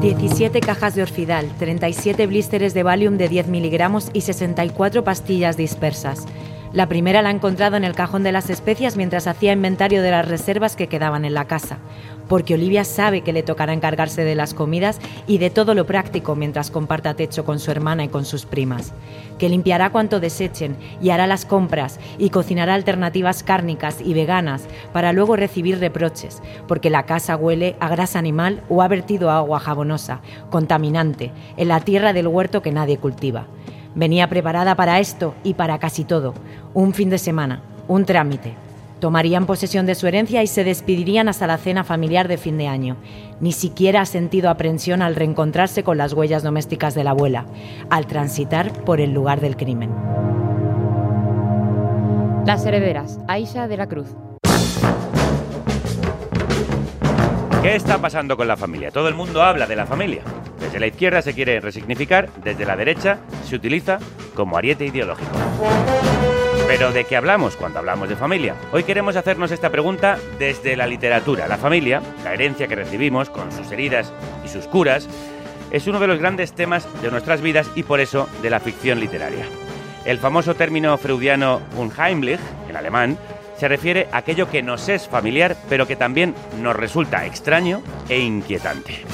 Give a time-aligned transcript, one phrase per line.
[0.00, 6.24] 17 cajas de Orfidal, 37 blísteres de Valium de 10 miligramos y 64 pastillas dispersas.
[6.72, 10.10] La primera la ha encontrado en el cajón de las especias mientras hacía inventario de
[10.10, 11.78] las reservas que quedaban en la casa,
[12.28, 16.36] porque Olivia sabe que le tocará encargarse de las comidas y de todo lo práctico
[16.36, 18.92] mientras comparta techo con su hermana y con sus primas,
[19.38, 25.14] que limpiará cuanto desechen y hará las compras y cocinará alternativas cárnicas y veganas para
[25.14, 30.20] luego recibir reproches, porque la casa huele a grasa animal o ha vertido agua jabonosa,
[30.50, 33.46] contaminante, en la tierra del huerto que nadie cultiva.
[33.98, 36.32] Venía preparada para esto y para casi todo.
[36.72, 38.54] Un fin de semana, un trámite.
[39.00, 42.68] Tomarían posesión de su herencia y se despedirían hasta la cena familiar de fin de
[42.68, 42.96] año.
[43.40, 47.46] Ni siquiera ha sentido aprensión al reencontrarse con las huellas domésticas de la abuela,
[47.90, 49.90] al transitar por el lugar del crimen.
[52.46, 54.14] Las herederas, Aisha de la Cruz.
[57.62, 58.92] ¿Qué está pasando con la familia?
[58.92, 60.22] Todo el mundo habla de la familia.
[60.60, 63.98] Desde la izquierda se quiere resignificar, desde la derecha se utiliza
[64.34, 65.32] como ariete ideológico.
[66.68, 68.54] Pero ¿de qué hablamos cuando hablamos de familia?
[68.72, 71.48] Hoy queremos hacernos esta pregunta desde la literatura.
[71.48, 74.12] La familia, la herencia que recibimos con sus heridas
[74.44, 75.08] y sus curas,
[75.72, 79.00] es uno de los grandes temas de nuestras vidas y por eso de la ficción
[79.00, 79.46] literaria.
[80.04, 83.18] El famoso término freudiano unheimlich, en alemán,
[83.58, 88.20] se refiere a aquello que nos es familiar, pero que también nos resulta extraño e
[88.20, 89.04] inquietante.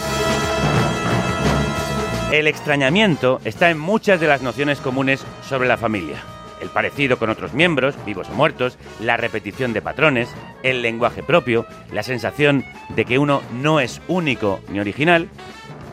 [2.30, 6.16] El extrañamiento está en muchas de las nociones comunes sobre la familia.
[6.60, 10.28] El parecido con otros miembros, vivos o muertos, la repetición de patrones,
[10.62, 15.28] el lenguaje propio, la sensación de que uno no es único ni original,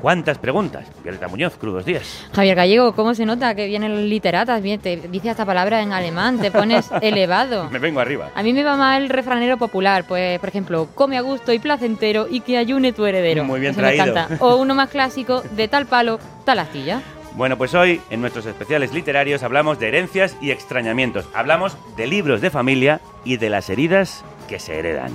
[0.01, 0.85] ¿Cuántas preguntas?
[1.03, 2.25] Violeta Muñoz, crudos días.
[2.33, 4.61] Javier Gallego, ¿cómo se nota que vienen literatas?
[4.61, 7.69] Bien, te dice esta palabra en alemán, te pones elevado.
[7.69, 8.31] Me vengo arriba.
[8.33, 11.59] A mí me va mal el refranero popular, pues, por ejemplo, come a gusto y
[11.59, 13.43] placentero y que ayune tu heredero.
[13.43, 14.05] Muy bien Eso traído.
[14.05, 14.43] Me encanta.
[14.43, 17.01] O uno más clásico, de tal palo, tal astilla.
[17.35, 21.29] Bueno, pues hoy en nuestros especiales literarios hablamos de herencias y extrañamientos.
[21.33, 25.11] Hablamos de libros de familia y de las heridas que se heredan.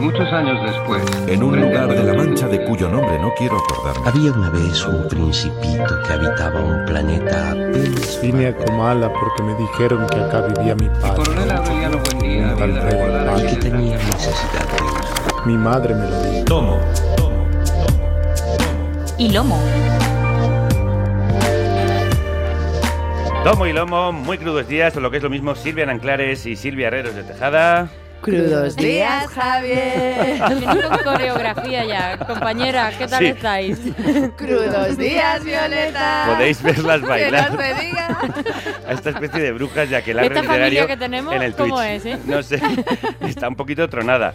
[0.00, 4.08] Muchos años después, En un lugar de la Mancha de cuyo nombre no quiero acordarme.
[4.08, 9.54] Había una vez un principito que habitaba un planeta apenas Vine a Comala porque me
[9.54, 11.16] dijeron que acá vivía mi padre.
[11.16, 12.54] Coronel Aureliano Buendía
[13.38, 15.46] y que tenía necesidad de uso.
[15.46, 16.44] Mi madre me lo dijo.
[16.44, 16.78] Tomo.
[19.18, 19.58] y lomo.
[23.44, 26.56] Tomo y lomo, muy crudos días, o lo que es lo mismo, Silvia Nanclares y
[26.56, 27.88] Silvia Herreros de Tejada.
[28.26, 30.42] Crudos días, Javier.
[30.42, 32.18] Haciendo coreografía ya.
[32.18, 33.26] Compañera, ¿qué tal Sí.
[33.26, 33.78] estáis?
[34.36, 36.24] Crudos días, Violeta.
[36.26, 38.18] Podéis verlas Que bailar no se diga.
[38.88, 41.76] a esta especie de brujas de aquelarre Esta familia literario que tenemos, en el ¿cómo
[41.76, 41.88] Twitch.
[41.90, 42.18] es, eh?
[42.26, 42.60] No sé,
[43.20, 44.34] está un poquito tronada.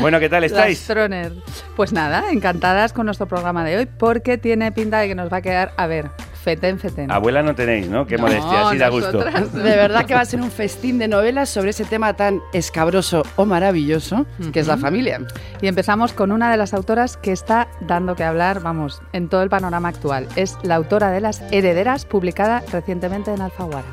[0.00, 0.84] Bueno, ¿qué tal estáis?
[0.84, 1.32] Troner.
[1.76, 5.36] Pues nada, encantadas con nuestro programa de hoy porque tiene pinta de que nos va
[5.36, 6.10] a quedar, a ver,
[6.48, 7.10] fetén, fetén.
[7.10, 8.06] Abuela no tenéis, ¿no?
[8.06, 9.18] Qué No, modestia, así da gusto.
[9.52, 13.22] De verdad que va a ser un festín de novelas sobre ese tema tan escabroso
[13.36, 15.20] o maravilloso que es la familia.
[15.60, 19.42] Y empezamos con una de las autoras que está dando que hablar, vamos, en todo
[19.42, 20.26] el panorama actual.
[20.36, 23.84] Es la autora de Las Herederas, publicada recientemente en Alfaguara.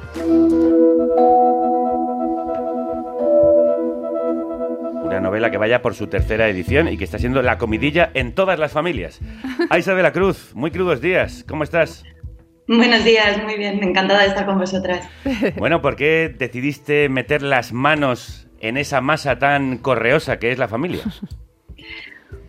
[5.03, 8.33] Una novela que vaya por su tercera edición y que está siendo la comidilla en
[8.33, 9.19] todas las familias.
[9.69, 12.03] Aisa de la Cruz, muy crudos días, ¿cómo estás?
[12.67, 15.07] Buenos días, muy bien, encantada de estar con vosotras.
[15.57, 20.67] Bueno, ¿por qué decidiste meter las manos en esa masa tan correosa que es la
[20.67, 21.03] familia?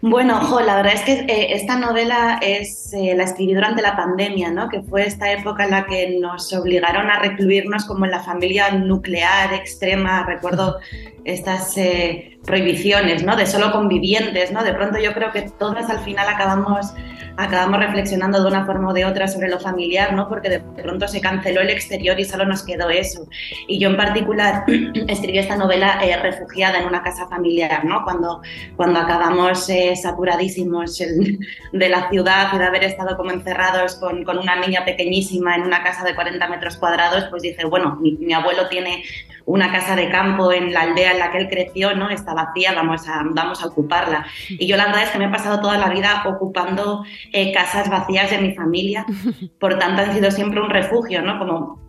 [0.03, 3.97] Bueno, jo, la verdad es que eh, esta novela es, eh, la escribí durante la
[3.97, 4.69] pandemia, ¿no?
[4.69, 8.71] que fue esta época en la que nos obligaron a recluirnos como en la familia
[8.71, 10.25] nuclear extrema.
[10.27, 10.78] Recuerdo
[11.25, 13.37] estas eh, prohibiciones ¿no?
[13.37, 14.53] de solo convivientes.
[14.53, 14.62] ¿no?
[14.62, 16.93] De pronto yo creo que todas al final acabamos,
[17.36, 20.28] acabamos reflexionando de una forma o de otra sobre lo familiar, ¿no?
[20.28, 23.26] porque de pronto se canceló el exterior y solo nos quedó eso.
[23.69, 24.64] Y yo en particular
[25.08, 28.04] escribí esta novela eh, refugiada en una casa familiar, ¿no?
[28.04, 28.42] cuando,
[28.76, 31.38] cuando acabamos eh, saturadísimos el-
[31.72, 35.62] de la ciudad y de haber estado como encerrados con, con una niña pequeñísima en
[35.62, 39.03] una casa de 40 metros cuadrados, pues dije, bueno, mi, mi abuelo tiene
[39.47, 42.10] una casa de campo en la aldea en la que él creció, ¿no?
[42.10, 44.27] Está vacía, vamos a, vamos a ocuparla.
[44.51, 47.89] Y yo la verdad es que me he pasado toda la vida ocupando eh, casas
[47.89, 49.07] vacías de mi familia,
[49.60, 51.39] por tanto han sido siempre un refugio, ¿no?
[51.39, 51.81] Como,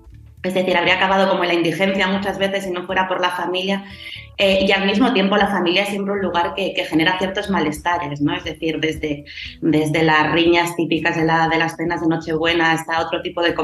[0.44, 3.32] es decir, habría acabado como en la indigencia muchas veces si no fuera por la
[3.32, 3.84] familia.
[4.40, 7.50] Eh, y al mismo tiempo la familia es siempre un lugar que, que genera ciertos
[7.50, 8.36] malestares, ¿no?
[8.36, 9.26] Es decir, desde,
[9.62, 13.56] desde las riñas típicas de, la, de las cenas de Nochebuena hasta otro tipo de,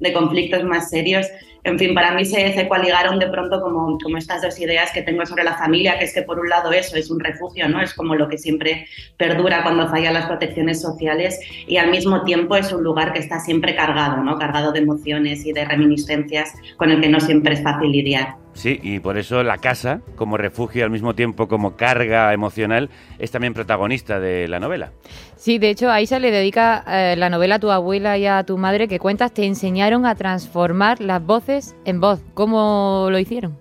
[0.00, 1.28] de conflictos más serios.
[1.64, 5.02] En fin, para mí se, se coaligaron de pronto como, como estas dos ideas que
[5.02, 7.80] tengo sobre la familia, que es que por un lado eso es un refugio, ¿no?
[7.80, 12.56] Es como lo que siempre perdura cuando fallan las protecciones sociales y al mismo tiempo
[12.56, 14.38] es un lugar que está siempre cargado, ¿no?
[14.38, 18.36] Cargado de emociones y de reminiscencias con el que no siempre es fácil lidiar.
[18.54, 22.90] Sí, y por eso la casa, como refugio y al mismo tiempo como carga emocional,
[23.18, 24.90] es también protagonista de la novela.
[25.36, 28.58] Sí, de hecho, Aisha le dedica eh, la novela a tu abuela y a tu
[28.58, 32.20] madre que cuentas, te enseñaron a transformar las voces en voz.
[32.34, 33.56] ¿Cómo lo hicieron?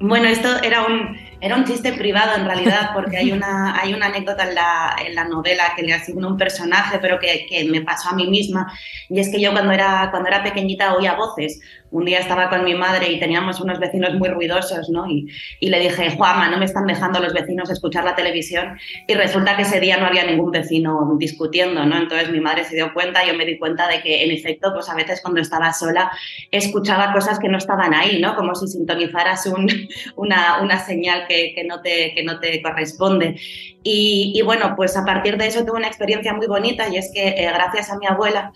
[0.00, 4.06] Bueno, esto era un, era un chiste privado en realidad, porque hay una, hay una
[4.06, 7.82] anécdota en la, en la novela que le asigno un personaje, pero que, que, me
[7.82, 8.72] pasó a mí misma.
[9.10, 12.64] Y es que yo cuando era, cuando era pequeñita oía voces un día estaba con
[12.64, 15.06] mi madre y teníamos unos vecinos muy ruidosos, ¿no?
[15.08, 15.26] Y,
[15.60, 18.78] le dije, Juama, no me están dejando los vecinos escuchar la televisión.
[19.06, 21.96] Y resulta que ese día no había ningún vecino discutiendo, ¿no?
[21.96, 24.88] Entonces mi madre se dio cuenta, yo me di cuenta de que, en efecto, pues
[24.88, 26.10] a veces cuando estaba sola
[26.50, 28.36] escuchaba cosas que no estaban ahí, ¿no?
[28.36, 29.68] Como si sintonizaras un,
[30.16, 33.36] una, una, señal que, que, no te, que no te corresponde.
[33.82, 37.10] Y, y, bueno, pues a partir de eso tuve una experiencia muy bonita y es
[37.14, 38.52] que eh, gracias a mi abuela,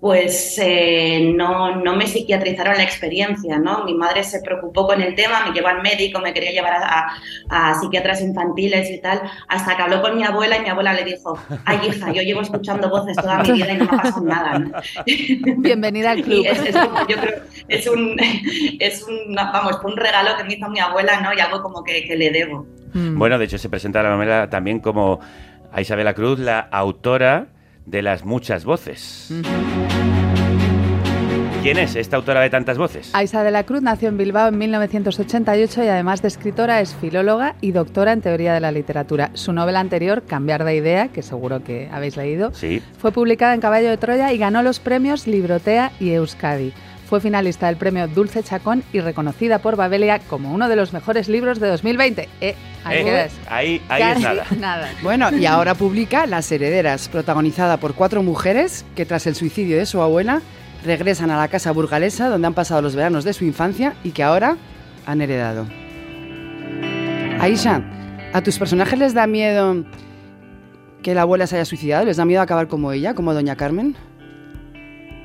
[0.00, 3.84] pues eh, no, no, me psiquiatrizaron la experiencia, ¿no?
[3.84, 7.08] Mi madre se preocupó con el tema, me llevó al médico, me quería llevar a,
[7.48, 10.92] a, a, psiquiatras infantiles y tal, hasta que habló con mi abuela y mi abuela
[10.92, 14.02] le dijo, ay hija, yo llevo escuchando voces toda mi vida y no me ha
[14.02, 14.58] pasado nada.
[14.60, 14.70] ¿no?
[15.56, 16.46] Bienvenida al club.
[16.46, 18.16] Es, es, yo creo, es un,
[18.78, 21.34] es un, vamos, un regalo que me hizo mi abuela, ¿no?
[21.34, 22.68] Y algo como que, que le debo.
[22.94, 23.18] Mm.
[23.18, 25.18] Bueno, de hecho se presenta la novela también como
[25.72, 27.48] a Isabela Cruz, la autora
[27.90, 29.32] de las muchas voces.
[31.62, 33.10] ¿Quién es esta autora de tantas voces?
[33.14, 37.56] Aisa de la Cruz nació en Bilbao en 1988 y además de escritora es filóloga
[37.60, 39.30] y doctora en teoría de la literatura.
[39.34, 42.80] Su novela anterior, Cambiar de idea, que seguro que habéis leído, sí.
[42.98, 46.72] fue publicada en Caballo de Troya y ganó los premios Librotea y Euskadi.
[47.08, 51.28] Fue finalista del premio Dulce Chacón y reconocida por Babelia como uno de los mejores
[51.28, 52.28] libros de 2020.
[52.42, 54.44] Eh, ahí, eh, ahí, ahí es nada.
[54.58, 54.90] nada.
[55.02, 59.86] Bueno, y ahora publica Las Herederas, protagonizada por cuatro mujeres que tras el suicidio de
[59.86, 60.42] su abuela
[60.84, 64.22] regresan a la casa burgalesa donde han pasado los veranos de su infancia y que
[64.22, 64.58] ahora
[65.06, 65.66] han heredado.
[67.40, 67.82] Aisha,
[68.34, 69.84] ¿a tus personajes les da miedo
[71.02, 72.04] que la abuela se haya suicidado?
[72.04, 73.96] ¿Les da miedo acabar como ella, como Doña Carmen?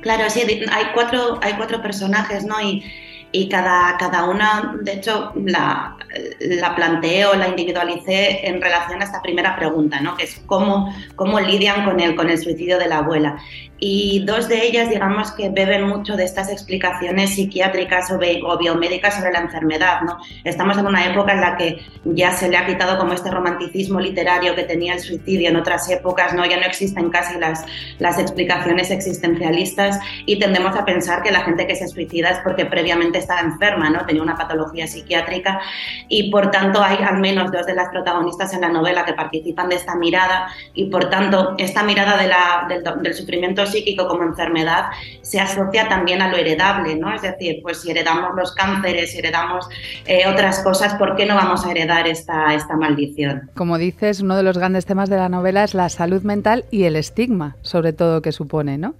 [0.04, 2.60] Claro, sí, hay cuatro, hay cuatro personajes, ¿no?
[2.60, 2.84] Y,
[3.32, 5.96] y cada, cada una, de hecho, la,
[6.40, 10.14] la planteo, la individualicé en relación a esta primera pregunta, ¿no?
[10.14, 13.38] Que es cómo, cómo lidian con el, con el suicidio de la abuela.
[13.86, 18.18] Y dos de ellas, digamos, que beben mucho de estas explicaciones psiquiátricas o,
[18.56, 20.16] biomédicas sobre la enfermedad, ¿no?
[20.42, 24.00] Estamos en una época en la que ya se le ha quitado como este romanticismo
[24.00, 26.46] literario que tenía el suicidio en otras épocas, ¿no?
[26.46, 27.66] Ya no existen casi las,
[27.98, 32.64] las explicaciones existencialistas y tendemos a pensar que la gente que se suicida es porque
[32.64, 34.06] previamente estaba enferma, ¿no?
[34.06, 35.60] Tenía una patología psiquiátrica
[36.08, 39.68] y por tanto hay al menos dos de las protagonistas en la novela que participan
[39.68, 43.73] de esta mirada y por tanto esta mirada de la, del, del sufrimiento
[44.08, 44.86] como enfermedad
[45.22, 47.14] se asocia también a lo heredable, ¿no?
[47.14, 49.66] Es decir, pues si heredamos los cánceres, si heredamos
[50.06, 53.50] eh, otras cosas, ¿por qué no vamos a heredar esta, esta maldición?
[53.54, 56.84] Como dices, uno de los grandes temas de la novela es la salud mental y
[56.84, 58.94] el estigma, sobre todo, que supone, ¿no?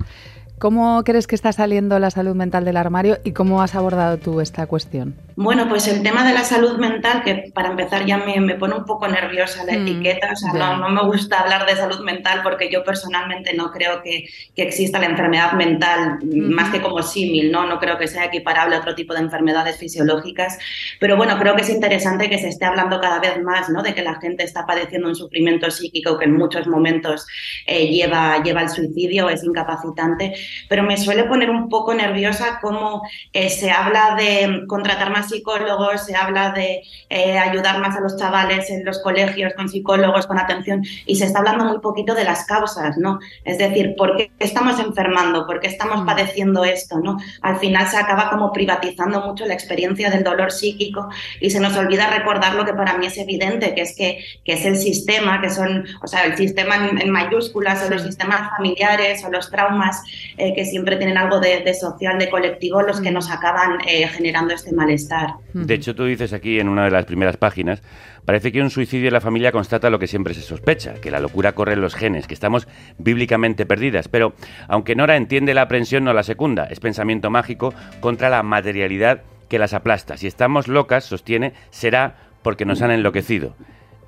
[0.64, 4.40] ¿Cómo crees que está saliendo la salud mental del armario y cómo has abordado tú
[4.40, 5.14] esta cuestión?
[5.36, 8.74] Bueno, pues el tema de la salud mental, que para empezar ya me, me pone
[8.74, 12.00] un poco nerviosa la mm, etiqueta, o sea, no, no, me gusta hablar de salud
[12.02, 16.54] mental porque yo personalmente no creo que, que exista la enfermedad mental mm.
[16.54, 17.66] más que como símil, ¿no?
[17.66, 20.56] no creo que sea equiparable a otro tipo de enfermedades fisiológicas,
[20.98, 23.82] pero bueno, creo que es interesante que se esté hablando cada vez más ¿no?
[23.82, 27.26] de que la gente está padeciendo un sufrimiento psíquico que en muchos momentos
[27.66, 30.32] eh, lleva, lleva al suicidio, es incapacitante,
[30.68, 36.04] pero me suele poner un poco nerviosa cómo eh, se habla de contratar más psicólogos,
[36.06, 40.38] se habla de eh, ayudar más a los chavales en los colegios con psicólogos, con
[40.38, 43.18] atención, y se está hablando muy poquito de las causas, ¿no?
[43.44, 45.46] Es decir, ¿por qué estamos enfermando?
[45.46, 46.98] ¿Por qué estamos padeciendo esto?
[47.00, 47.18] ¿no?
[47.42, 51.08] Al final se acaba como privatizando mucho la experiencia del dolor psíquico
[51.40, 54.54] y se nos olvida recordar lo que para mí es evidente, que es que, que
[54.54, 58.50] es el sistema, que son, o sea, el sistema en, en mayúsculas, o los sistemas
[58.56, 60.02] familiares, o los traumas,
[60.36, 64.06] eh, que siempre tienen algo de, de, social, de colectivo, los que nos acaban eh,
[64.08, 65.34] generando este malestar.
[65.52, 67.82] De hecho, tú dices aquí en una de las primeras páginas,
[68.24, 71.20] parece que un suicidio en la familia constata lo que siempre se sospecha, que la
[71.20, 72.66] locura corre en los genes, que estamos
[72.98, 74.08] bíblicamente perdidas.
[74.08, 74.34] Pero,
[74.68, 76.64] aunque Nora entiende la aprensión, no la secunda.
[76.64, 80.16] Es pensamiento mágico contra la materialidad que las aplasta.
[80.16, 83.54] Si estamos locas, sostiene, será porque nos han enloquecido.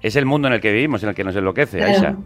[0.02, 2.16] Es el mundo en el que vivimos, en el que nos enloquece, Aisha.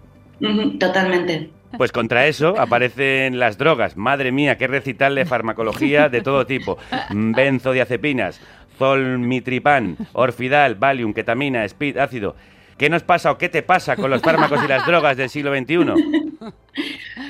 [0.79, 1.51] Totalmente.
[1.77, 3.97] Pues contra eso aparecen las drogas.
[3.97, 6.79] Madre mía, qué recital de farmacología de todo tipo.
[7.11, 8.41] Benzodiazepinas,
[8.79, 12.35] zolmitripán, orfidal, valium, ketamina, speed, ácido.
[12.77, 15.55] ¿Qué nos pasa o qué te pasa con los fármacos y las drogas del siglo
[15.55, 16.30] XXI?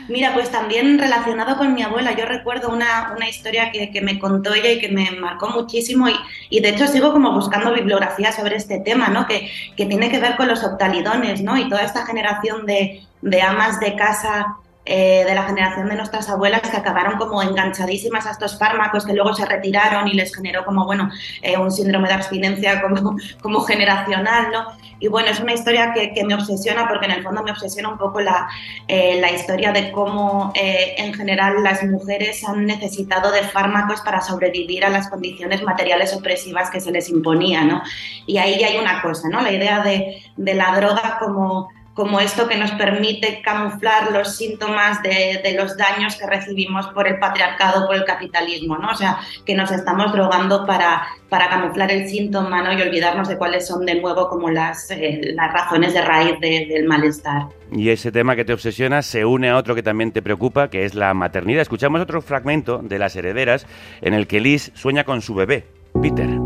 [0.08, 4.18] Mira, pues también relacionado con mi abuela, yo recuerdo una, una historia que, que, me
[4.18, 6.14] contó ella y que me marcó muchísimo y,
[6.48, 9.26] y, de hecho sigo como buscando bibliografía sobre este tema, ¿no?
[9.26, 11.56] Que, que tiene que ver con los optalidones, ¿no?
[11.56, 14.56] Y toda esta generación de, de amas de casa
[14.86, 19.12] eh, de la generación de nuestras abuelas que acabaron como enganchadísimas a estos fármacos que
[19.12, 21.10] luego se retiraron y les generó como, bueno,
[21.42, 24.66] eh, un síndrome de abstinencia como, como generacional, ¿no?
[25.00, 27.88] Y bueno, es una historia que, que, me obsesiona porque en el fondo me obsesiona
[27.88, 28.48] un poco la,
[28.86, 34.20] eh, la historia de cómo eh, en general las mujeres han necesitado de fármacos para
[34.20, 37.82] sobrevivir a las condiciones materiales opresivas que se les imponía, ¿no?
[38.26, 39.40] Y ahí hay una cosa, ¿no?
[39.40, 45.02] La idea de, de la droga como como esto que nos permite camuflar los síntomas
[45.02, 48.90] de, los daños que recibimos por el patriarcado, por el capitalismo, ¿no?
[48.90, 52.72] O sea, que nos estamos drogando para, para camuflar el síntoma, ¿no?
[52.72, 56.66] Y olvidarnos de cuáles son de nuevo como las, eh, las razones de raíz de,
[56.70, 57.48] del malestar.
[57.72, 60.84] Y ese tema que te obsesiona se une a otro que también te preocupa, que
[60.84, 61.62] es la maternidad.
[61.62, 63.66] Escuchamos otro fragmento de Las Herederas
[64.00, 65.66] en el que Liz sueña con su bebé,
[66.00, 66.39] Peter.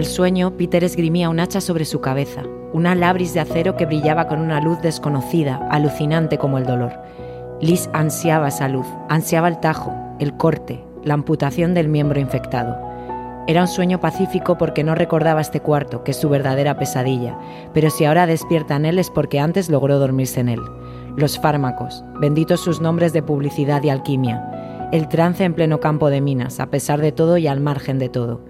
[0.00, 2.42] El sueño, Peter esgrimía un hacha sobre su cabeza,
[2.72, 6.92] una labris de acero que brillaba con una luz desconocida, alucinante como el dolor.
[7.60, 12.78] Liz ansiaba esa luz, ansiaba el tajo, el corte, la amputación del miembro infectado.
[13.46, 17.38] Era un sueño pacífico porque no recordaba este cuarto, que es su verdadera pesadilla,
[17.74, 20.60] pero si ahora despierta en él es porque antes logró dormirse en él.
[21.16, 24.88] Los fármacos, benditos sus nombres de publicidad y alquimia.
[24.92, 28.08] El trance en pleno campo de minas, a pesar de todo y al margen de
[28.08, 28.40] todo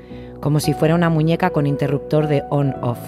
[0.41, 2.99] como si fuera una muñeca con interruptor de on-off.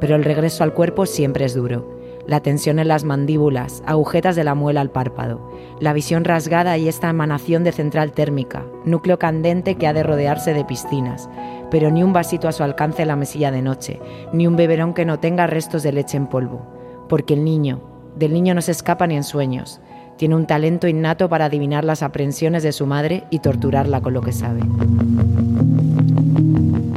[0.00, 1.94] Pero el regreso al cuerpo siempre es duro.
[2.26, 6.88] La tensión en las mandíbulas, agujetas de la muela al párpado, la visión rasgada y
[6.88, 11.28] esta emanación de central térmica, núcleo candente que ha de rodearse de piscinas,
[11.70, 14.00] pero ni un vasito a su alcance en la mesilla de noche,
[14.32, 16.66] ni un beberón que no tenga restos de leche en polvo.
[17.10, 17.82] Porque el niño,
[18.16, 19.82] del niño no se escapa ni en sueños,
[20.16, 24.22] tiene un talento innato para adivinar las aprensiones de su madre y torturarla con lo
[24.22, 24.62] que sabe.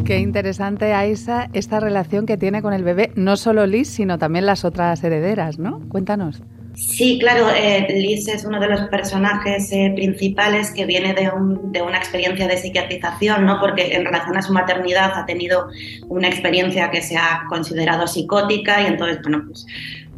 [0.07, 4.45] Qué interesante, Aisa, esta relación que tiene con el bebé, no solo Liz, sino también
[4.45, 5.81] las otras herederas, ¿no?
[5.89, 6.41] Cuéntanos.
[6.75, 11.29] Sí, claro, eh, Liz es uno de los personajes eh, principales que viene de,
[11.73, 13.59] de, una experiencia de psiquiatrización, ¿no?
[13.59, 15.67] porque en relación a su maternidad ha tenido
[16.07, 19.65] una experiencia que se ha considerado psicótica y entonces, bueno, pues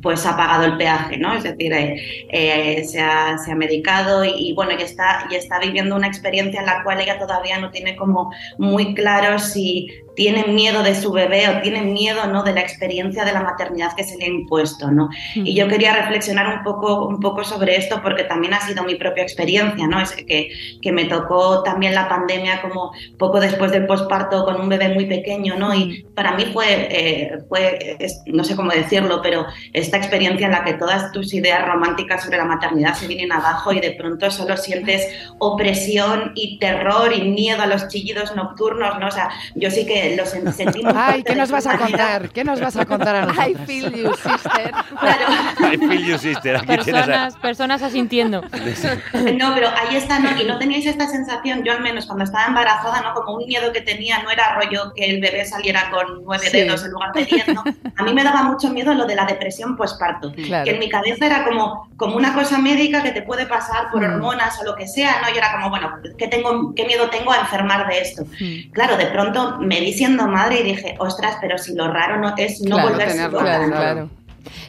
[0.02, 1.34] pues ha pagado el peaje, ¿no?
[1.34, 5.36] Es decir, eh, eh, se, ha, se, ha, medicado y, y, bueno, y está, y
[5.36, 9.88] está viviendo una experiencia en la cual ella todavía no tiene como muy claro si
[10.20, 12.44] tienen miedo de su bebé o tienen miedo ¿no?
[12.44, 14.92] de la experiencia de la maternidad que se le ha impuesto.
[14.92, 15.06] ¿no?
[15.34, 15.48] Mm.
[15.48, 18.96] Y yo quería reflexionar un poco, un poco sobre esto porque también ha sido mi
[18.96, 20.02] propia experiencia, ¿no?
[20.02, 20.50] es que,
[20.82, 25.06] que me tocó también la pandemia como poco después del posparto con un bebé muy
[25.06, 25.74] pequeño ¿no?
[25.74, 30.66] y para mí fue, eh, fue, no sé cómo decirlo, pero esta experiencia en la
[30.66, 34.58] que todas tus ideas románticas sobre la maternidad se vienen abajo y de pronto solo
[34.58, 35.08] sientes
[35.38, 39.08] opresión y terror y miedo a los chillidos nocturnos, ¿no?
[39.08, 40.94] O sea, yo sí que los sentimos.
[40.96, 42.30] Ay, ¿qué nos vas a contar?
[42.30, 43.48] ¿Qué nos vas a contar a nosotros?
[43.50, 44.72] I feel you, sister.
[45.00, 45.26] Claro.
[45.74, 46.58] I feel you, sister.
[46.58, 47.40] Aquí personas, a...
[47.40, 48.42] personas asintiendo.
[48.42, 50.40] No, pero ahí está, ¿no?
[50.40, 53.14] Y no teníais esta sensación, yo al menos cuando estaba embarazada, ¿no?
[53.14, 56.58] Como un miedo que tenía, no era rollo que el bebé saliera con nueve sí.
[56.58, 57.64] dedos en lugar de diez, ¿no?
[57.96, 60.32] A mí me daba mucho miedo lo de la depresión postparto.
[60.34, 60.66] Claro.
[60.66, 64.02] Que en mi cabeza era como, como una cosa médica que te puede pasar por
[64.02, 64.06] mm.
[64.06, 65.34] hormonas o lo que sea, ¿no?
[65.34, 68.26] Y era como, bueno, ¿qué, tengo, qué miedo tengo a enfermar de esto?
[68.40, 68.72] Mm.
[68.72, 72.34] Claro, de pronto me di siendo madre y dije, ostras, pero si lo raro no
[72.38, 74.10] es no claro, volverse tenerlo, claro, claro.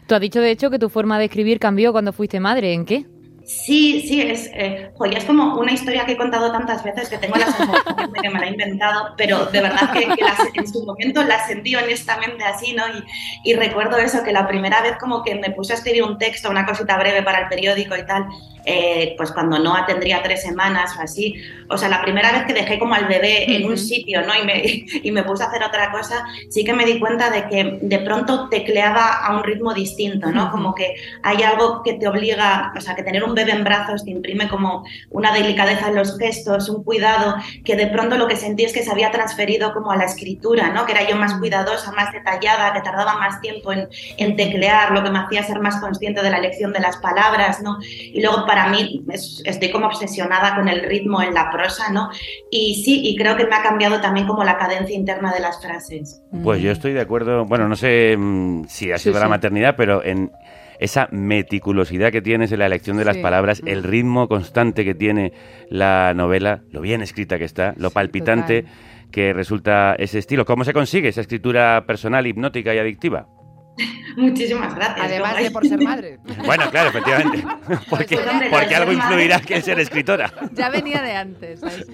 [0.06, 2.74] Tú has dicho, de hecho, que tu forma de escribir cambió cuando fuiste madre.
[2.74, 3.06] ¿En qué?
[3.44, 7.36] Sí, sí, es, eh, es como una historia que he contado tantas veces que tengo
[7.36, 10.68] la sensación de que me la he inventado, pero de verdad que, que la, en
[10.68, 12.84] su momento la sentí honestamente así, ¿no?
[12.88, 16.18] Y, y, recuerdo eso, que la primera vez como que me puse a escribir un
[16.18, 18.26] texto, una cosita breve para el periódico y tal,
[18.64, 21.34] eh, pues cuando no tendría tres semanas o así,
[21.68, 23.56] o sea, la primera vez que dejé como al bebé uh -huh.
[23.56, 24.34] en un sitio, ¿no?
[24.34, 24.62] Y me,
[25.02, 27.98] y me puse a hacer otra cosa, sí que me di cuenta de que de
[28.00, 30.44] pronto tecleaba a un ritmo distinto, ¿no?
[30.44, 30.50] Uh -huh.
[30.50, 34.04] Como que hay algo que te obliga, o sea, que tener un bebé en brazos
[34.04, 38.36] te imprime como una delicadeza en los gestos, un cuidado, que de pronto lo que
[38.36, 40.86] sentí es que se había transferido como a la escritura, ¿no?
[40.86, 45.02] Que era yo más cuidadosa, más detallada, que tardaba más tiempo en, en teclear, lo
[45.02, 47.78] que me hacía ser más consciente de la elección de las palabras, ¿no?
[47.80, 52.08] Y luego para mí es- estoy como obsesionada con el ritmo en la prosa, ¿no?
[52.50, 55.62] Y sí, y creo que me ha cambiado también como la cadencia interna de las
[55.62, 56.20] frases.
[56.42, 59.30] Pues yo estoy de acuerdo, bueno, no sé mm, si ha Sí, sido la sí.
[59.30, 60.32] maternidad, pero en
[60.80, 65.32] esa meticulosidad que tienes en la elección de las palabras, el ritmo constante que tiene
[65.68, 68.64] la novela, lo bien escrita que está, lo palpitante
[69.12, 70.44] que resulta ese estilo.
[70.44, 73.28] ¿Cómo se consigue esa escritura personal, hipnótica y adictiva?
[74.16, 75.06] Muchísimas gracias.
[75.06, 76.18] Además de por ser madre.
[76.44, 77.44] Bueno, claro, efectivamente.
[77.88, 78.18] Porque,
[78.50, 80.32] porque algo influirá que el ser escritora.
[80.52, 81.62] Ya venía de antes.
[81.62, 81.84] Aisha.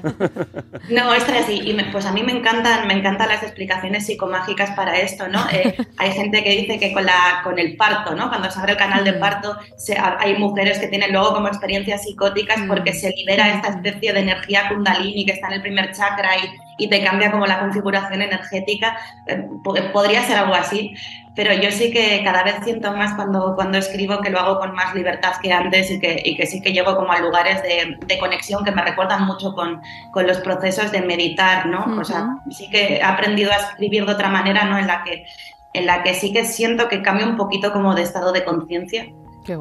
[0.90, 4.70] No, ostras, y, y me- pues a mí me encantan, me encantan las explicaciones psicomágicas
[4.70, 5.44] para esto, ¿no?
[5.50, 8.28] Eh, hay gente que dice que con, la, con el parto, ¿no?
[8.28, 12.02] Cuando se abre el canal de parto, se- hay mujeres que tienen luego como experiencias
[12.04, 16.30] psicóticas porque se libera esta especie de energía kundalini que está en el primer chakra
[16.38, 18.96] y, y te cambia como la configuración energética.
[19.26, 20.94] Eh, po- podría ser algo así,
[21.34, 24.72] pero yo sí que cada vez siento más cuando, cuando escribo que lo hago con
[24.74, 27.96] más libertad que antes y que, y que sí que llego como a lugares de,
[28.06, 29.80] de conexión que me recuerdan mucho con,
[30.12, 31.84] con los procesos de meditar, ¿no?
[32.00, 34.78] O sea, sí que he aprendido a escribir de otra manera, ¿no?
[34.78, 35.24] En la que,
[35.74, 39.06] en la que sí que siento que cambio un poquito como de estado de conciencia.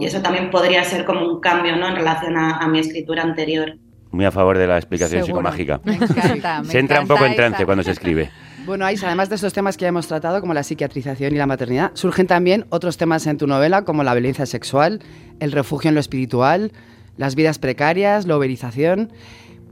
[0.02, 1.88] Y eso también podría ser como un cambio, ¿no?
[1.90, 3.78] En relación a, a mi escritura anterior.
[4.16, 5.42] Muy a favor de la explicación Seguro.
[5.52, 5.82] psicomágica.
[5.84, 7.66] Me encanta, me Se entra un poco en trance esa.
[7.66, 8.30] cuando se escribe.
[8.66, 11.46] Bueno, Aisa, además de estos temas que ya hemos tratado, como la psiquiatrización y la
[11.46, 15.02] maternidad, surgen también otros temas en tu novela, como la violencia sexual,
[15.40, 16.72] el refugio en lo espiritual,
[17.18, 19.12] las vidas precarias, la uberización.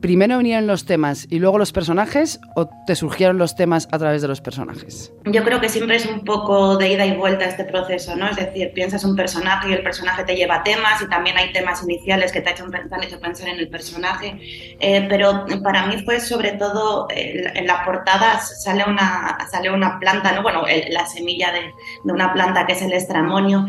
[0.04, 4.22] ¿Primero vinieron los temas y luego los personajes o te surgieron los temas a través
[4.22, 5.14] de los personajes?
[5.24, 8.28] Yo creo que siempre es un poco de ida y vuelta este proceso, ¿no?
[8.28, 11.82] Es decir, piensas un personaje y el personaje te lleva temas y también hay temas
[11.84, 14.38] iniciales que te, ha hecho- te han hecho pensar en el personaje.
[14.82, 20.00] Eh, pero para mí fue sobre todo, eh, en la portada sale una, sale una
[20.02, 20.42] planta, ¿no?
[20.44, 21.62] Bueno, el- la semilla de,
[22.04, 23.66] de una planta que es el estramonio.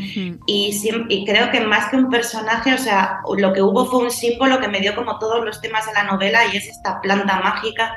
[0.47, 0.77] Y,
[1.11, 4.59] y creo que más que un personaje, o sea, lo que hubo fue un símbolo
[4.59, 7.97] que me dio como todos los temas de la novela y es esta planta mágica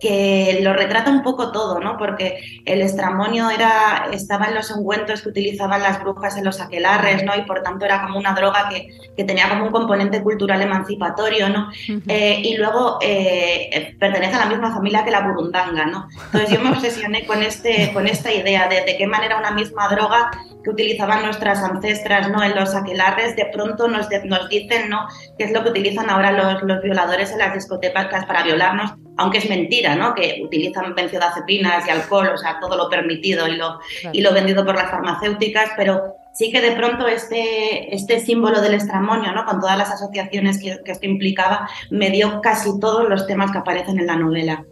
[0.00, 1.96] que lo retrata un poco todo, ¿no?
[1.96, 7.24] Porque el estramonio era, estaba en los ungüentos que utilizaban las brujas en los aquelarres,
[7.24, 7.34] ¿no?
[7.34, 11.48] Y por tanto era como una droga que, que tenía como un componente cultural emancipatorio,
[11.48, 11.70] ¿no?
[12.08, 16.08] Eh, y luego eh, pertenece a la misma familia que la burundanga, ¿no?
[16.26, 19.88] Entonces yo me obsesioné con, este, con esta idea de, de qué manera una misma
[19.88, 20.30] droga
[20.62, 22.42] que utilizaban nuestras ancestras, ¿no?
[22.42, 25.06] En los aquelarres, de pronto nos, de- nos dicen, ¿no?
[25.38, 29.38] Qué es lo que utilizan ahora los, los violadores en las discotecas para violarnos, aunque
[29.38, 30.14] es mentira, ¿no?
[30.14, 33.80] Que utilizan benzodiazepinas y alcohol, o sea, todo lo permitido y lo,
[34.12, 38.74] y lo vendido por las farmacéuticas, pero sí que de pronto este, este símbolo del
[38.74, 39.44] estramonio, ¿no?
[39.46, 43.58] Con todas las asociaciones que, que esto implicaba, me dio casi todos los temas que
[43.58, 44.64] aparecen en la novela.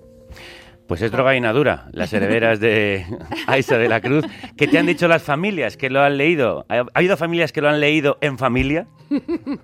[0.86, 3.06] Pues es droga dura, las herederas de
[3.46, 4.24] Aisa de la Cruz.
[4.56, 6.66] ¿Qué te han dicho las familias que lo han leído?
[6.68, 8.86] ¿Ha ha habido familias que lo han leído en familia?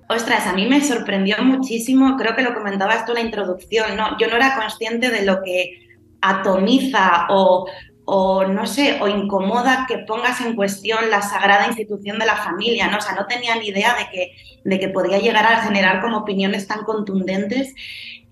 [0.09, 4.16] Ostras, a mí me sorprendió muchísimo, creo que lo comentabas tú en la introducción, ¿no?
[4.18, 5.88] Yo no era consciente de lo que
[6.20, 7.66] atomiza o,
[8.04, 12.88] o, no sé, o incomoda que pongas en cuestión la sagrada institución de la familia,
[12.88, 12.98] ¿no?
[12.98, 14.33] O sea, no tenía ni idea de que,
[14.64, 17.74] de que podía llegar a generar como opiniones tan contundentes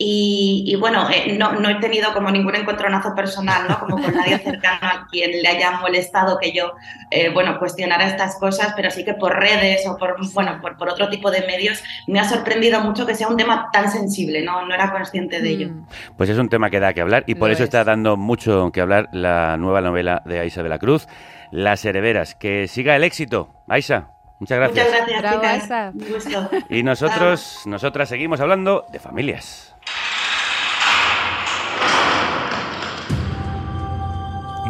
[0.00, 3.80] y, y bueno, eh, no, no he tenido como ningún encontronazo personal, ¿no?
[3.80, 6.72] Como con nadie cercano a quien le haya molestado que yo,
[7.10, 10.90] eh, bueno, cuestionara estas cosas, pero sí que por redes o por, bueno, por, por
[10.90, 14.64] otro tipo de medios me ha sorprendido mucho que sea un tema tan sensible, ¿no?
[14.66, 15.70] No era consciente de ello.
[16.16, 17.68] Pues es un tema que da que hablar y por Lo eso es.
[17.68, 21.08] está dando mucho que hablar la nueva novela de Aisa de la Cruz,
[21.50, 22.36] Las herederas.
[22.36, 24.10] Que siga el éxito, Aisa.
[24.38, 24.86] Muchas gracias.
[24.86, 25.62] Muchas gracias, Bravo, chicas.
[25.62, 25.92] Aisa.
[25.94, 26.50] Un gusto.
[26.74, 29.74] Y nosotros, nosotras seguimos hablando de familias.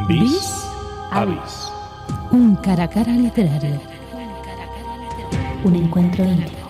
[0.08, 0.66] Bis
[1.10, 1.70] Avis.
[2.30, 3.80] Un cara a cara literario.
[5.64, 6.68] Un encuentro íntimo.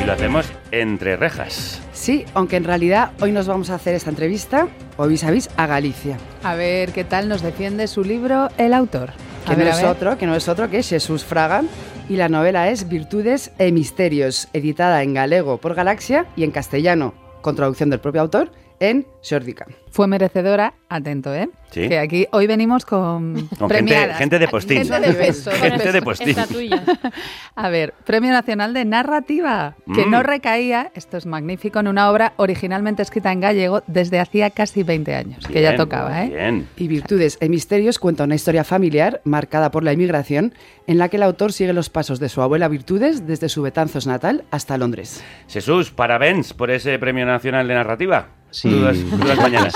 [0.00, 1.82] Y lo hacemos entre rejas.
[1.92, 5.50] Sí, aunque en realidad hoy nos vamos a hacer esta entrevista, o vis a vis,
[5.56, 6.16] a Galicia.
[6.42, 9.10] A ver qué tal nos defiende su libro el autor.
[9.46, 11.62] Que ver, no, es otro, que no es otro que Jesús Fraga.
[12.08, 17.14] Y la novela es Virtudes e Misterios, editada en galego por Galaxia y en castellano,
[17.42, 19.66] con traducción del propio autor, en Xórdica.
[19.90, 21.48] Fue merecedora, atento, ¿eh?
[21.70, 21.88] Sí.
[21.88, 24.18] Que aquí hoy venimos con, Con gente, premiadas.
[24.18, 24.78] gente de postín.
[24.84, 25.50] Gente de peso.
[25.52, 26.28] Gente de postín.
[26.30, 26.82] Esta tuya.
[27.54, 30.10] A ver, Premio Nacional de Narrativa, que Mm.
[30.10, 34.82] no recaía, esto es magnífico, en una obra originalmente escrita en gallego desde hacía casi
[34.82, 36.28] 20 años, que ya tocaba, ¿eh?
[36.28, 36.68] Bien.
[36.76, 40.52] Y Virtudes e Misterios cuenta una historia familiar marcada por la inmigración,
[40.86, 44.06] en la que el autor sigue los pasos de su abuela Virtudes desde su Betanzos
[44.06, 45.24] natal hasta Londres.
[45.48, 48.28] Jesús, parabéns por ese Premio Nacional de Narrativa.
[48.56, 48.70] Sí.
[48.70, 49.74] Dudas, dudas mañanas.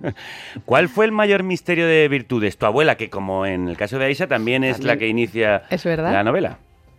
[0.64, 2.58] ¿Cuál fue el mayor misterio de Virtudes?
[2.58, 5.84] Tu abuela, que como en el caso de Aisa también es la que inicia Es
[5.84, 6.12] verdad.
[6.12, 6.58] la novela.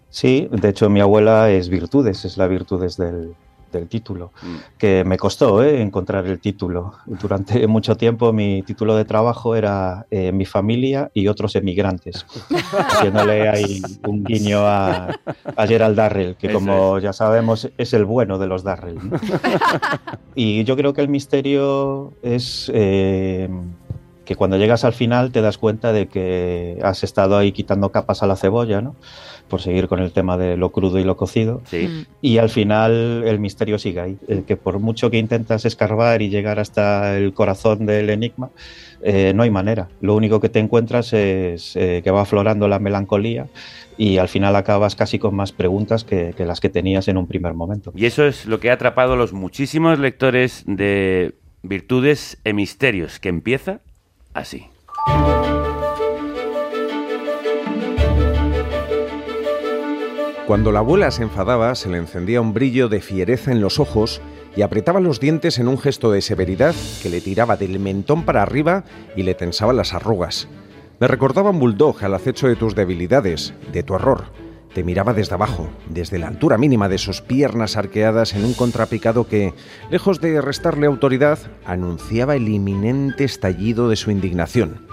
[0.10, 3.34] Sí, de hecho mi abuela es Virtudes, es la Virtudes del,
[3.72, 4.32] del título,
[4.78, 5.82] que me costó ¿eh?
[5.82, 6.94] encontrar el título.
[7.06, 12.26] Durante mucho tiempo mi título de trabajo era eh, Mi familia y otros emigrantes,
[12.72, 15.10] haciéndole ahí un guiño a,
[15.56, 18.98] a Gerald Darrell, que como ya sabemos es el bueno de los Darrell.
[18.98, 19.20] ¿no?
[20.36, 23.50] Y yo creo que el misterio es eh,
[24.30, 28.22] que cuando llegas al final te das cuenta de que has estado ahí quitando capas
[28.22, 28.96] a la cebolla, ¿no?
[29.48, 31.64] Por seguir con el tema de lo crudo y lo cocido.
[31.66, 32.06] Sí.
[32.22, 34.18] Y al final el misterio sigue ahí.
[34.28, 38.52] El que por mucho que intentas escarbar y llegar hasta el corazón del enigma,
[39.02, 39.88] eh, no hay manera.
[40.00, 43.48] Lo único que te encuentras es eh, que va aflorando la melancolía
[43.98, 47.26] y al final acabas casi con más preguntas que, que las que tenías en un
[47.26, 47.92] primer momento.
[47.96, 53.20] Y eso es lo que ha atrapado a los muchísimos lectores de Virtudes e Misterios,
[53.20, 53.82] que empieza
[54.40, 54.68] así.
[60.50, 64.20] Cuando la abuela se enfadaba, se le encendía un brillo de fiereza en los ojos
[64.56, 66.74] y apretaba los dientes en un gesto de severidad
[67.04, 68.84] que le tiraba del mentón para arriba
[69.16, 70.48] y le tensaba las arrugas.
[71.00, 74.26] Me recordaba un bulldog al acecho de tus debilidades, de tu error.
[74.74, 79.28] Te miraba desde abajo, desde la altura mínima de sus piernas arqueadas en un contrapicado
[79.28, 79.54] que,
[79.90, 84.88] lejos de restarle autoridad, anunciaba el inminente estallido de su indignación.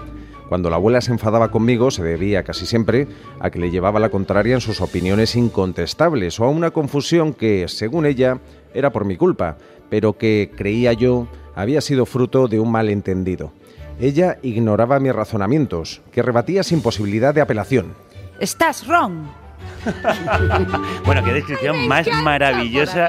[0.49, 3.09] Cuando la abuela se enfadaba conmigo se debía casi siempre
[3.41, 7.67] a que le llevaba la contraria en sus opiniones incontestables o a una confusión que,
[7.69, 8.39] según ella,
[8.73, 9.59] era por mi culpa,
[9.91, 13.53] pero que, creía yo, había sido fruto de un malentendido.
[14.01, 17.95] Ella ignoraba mis razonamientos, que rebatía sin posibilidad de apelación.
[18.39, 19.46] Estás wrong.
[21.05, 23.09] Bueno, qué descripción más maravillosa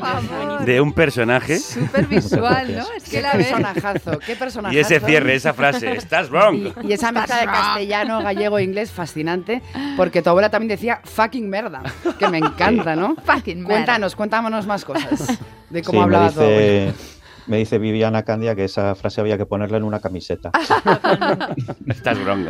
[0.66, 1.60] de un personaje.
[1.60, 2.86] Súper visual, ¿no?
[2.96, 3.48] Es que Qué la ves.
[3.48, 4.76] personajazo, qué personajazo.
[4.76, 6.56] Y ese cierre, esa frase, estás wrong.
[6.84, 9.62] Y, y esa mezcla de castellano, gallego e inglés fascinante,
[9.96, 11.82] porque tu abuela también decía fucking merda,
[12.20, 13.16] que me encanta, ¿no?
[13.26, 13.74] Fucking merda.
[13.74, 16.94] Cuéntanos, cuéntanos más cosas de Sí, cómo me hablaba tu abuela.
[17.48, 20.52] Me dice Viviana Candia que esa frase había que ponerla en una camiseta.
[21.88, 22.48] Estás wrong.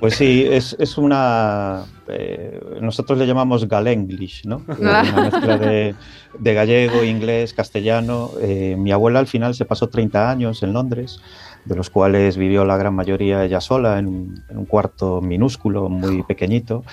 [0.00, 1.84] Pues sí, es, es una...
[2.08, 4.62] eh, nosotros le llamamos galenglish, ¿no?
[4.78, 5.94] Una mezcla de,
[6.38, 8.30] de gallego, inglés, castellano.
[8.40, 11.20] Eh, mi abuela al final se pasó 30 años en Londres,
[11.64, 15.88] de los cuales vivió la gran mayoría ella sola, en un, en un cuarto minúsculo,
[15.88, 16.84] muy pequeñito.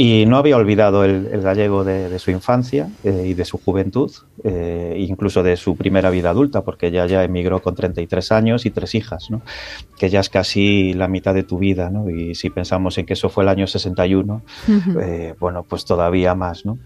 [0.00, 3.58] Y no había olvidado el, el gallego de, de su infancia eh, y de su
[3.58, 4.12] juventud,
[4.44, 8.70] eh, incluso de su primera vida adulta, porque ella ya emigró con 33 años y
[8.70, 9.42] tres hijas, ¿no?
[9.98, 11.90] que ya es casi la mitad de tu vida.
[11.90, 12.08] ¿no?
[12.10, 14.40] Y si pensamos en que eso fue el año 61,
[15.00, 16.64] eh, bueno, pues todavía más.
[16.64, 16.78] ¿no?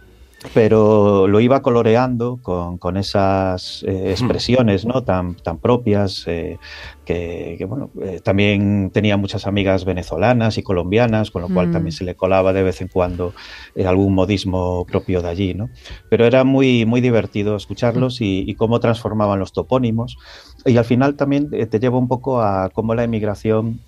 [0.55, 5.02] Pero lo iba coloreando con, con esas eh, expresiones ¿no?
[5.05, 6.59] tan, tan propias, eh,
[7.05, 11.72] que, que, bueno, eh, también tenía muchas amigas venezolanas y colombianas, con lo cual Mm.
[11.72, 13.35] también se le colaba de vez en cuando
[13.74, 15.55] eh, algún modismo propio de allí.
[15.55, 15.68] ¿no?
[16.09, 20.16] Pero era muy, muy divertido escucharlos y, y cómo transformaban los topónimos.
[20.64, 23.81] Y al final también eh, te lleva un poco a cómo la emigración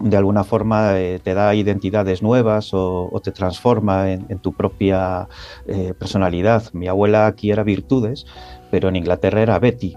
[0.00, 4.52] de alguna forma eh, te da identidades nuevas o, o te transforma en, en tu
[4.52, 5.28] propia
[5.66, 6.64] eh, personalidad.
[6.72, 8.26] Mi abuela aquí era Virtudes,
[8.70, 9.96] pero en Inglaterra era Betty.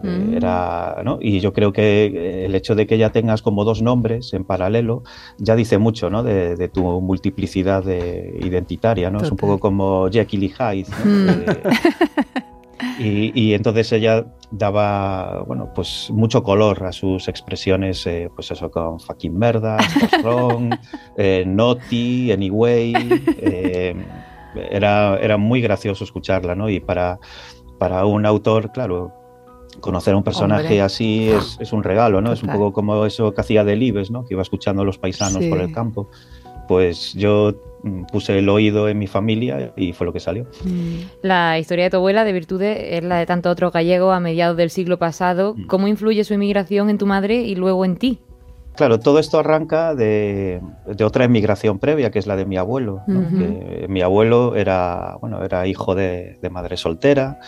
[0.00, 0.34] Mm.
[0.36, 1.18] Era, ¿no?
[1.20, 4.44] Y yo creo que eh, el hecho de que ya tengas como dos nombres en
[4.44, 5.02] paralelo
[5.38, 6.22] ya dice mucho ¿no?
[6.22, 9.10] de, de tu multiplicidad de- identitaria.
[9.10, 9.18] ¿no?
[9.20, 10.86] Es un poco como Jekyll y Hyde.
[11.04, 11.32] ¿no?
[11.32, 11.44] Mm.
[12.98, 18.70] Y, y entonces ella daba, bueno, pues mucho color a sus expresiones, eh, pues eso,
[18.70, 19.78] con fucking merda,
[20.22, 20.74] wrong,
[21.16, 22.92] eh, naughty, anyway.
[23.38, 23.94] eh,
[24.70, 26.68] era, era muy gracioso escucharla, ¿no?
[26.70, 27.18] Y para,
[27.78, 29.12] para un autor, claro,
[29.80, 30.80] conocer a un personaje Hombre.
[30.82, 32.32] así es, es un regalo, ¿no?
[32.32, 32.58] Es un Total.
[32.58, 34.24] poco como eso que hacía Delibes, ¿no?
[34.24, 35.48] Que iba escuchando a los paisanos Sí.
[35.50, 36.08] por el campo.
[36.68, 40.46] Pues yo mm, puse el oído en mi familia y fue lo que salió.
[41.22, 44.56] La historia de tu abuela de Virtudes es la de tanto otro gallego a mediados
[44.56, 45.54] del siglo pasado.
[45.56, 45.66] Mm.
[45.66, 48.20] ¿Cómo influye su inmigración en tu madre y luego en ti?
[48.76, 53.00] Claro, todo esto arranca de, de otra emigración previa, que es la de mi abuelo.
[53.08, 53.20] ¿no?
[53.20, 53.38] Ujú.
[53.38, 57.40] Que mi abuelo era, bueno, era hijo de, de madre soltera,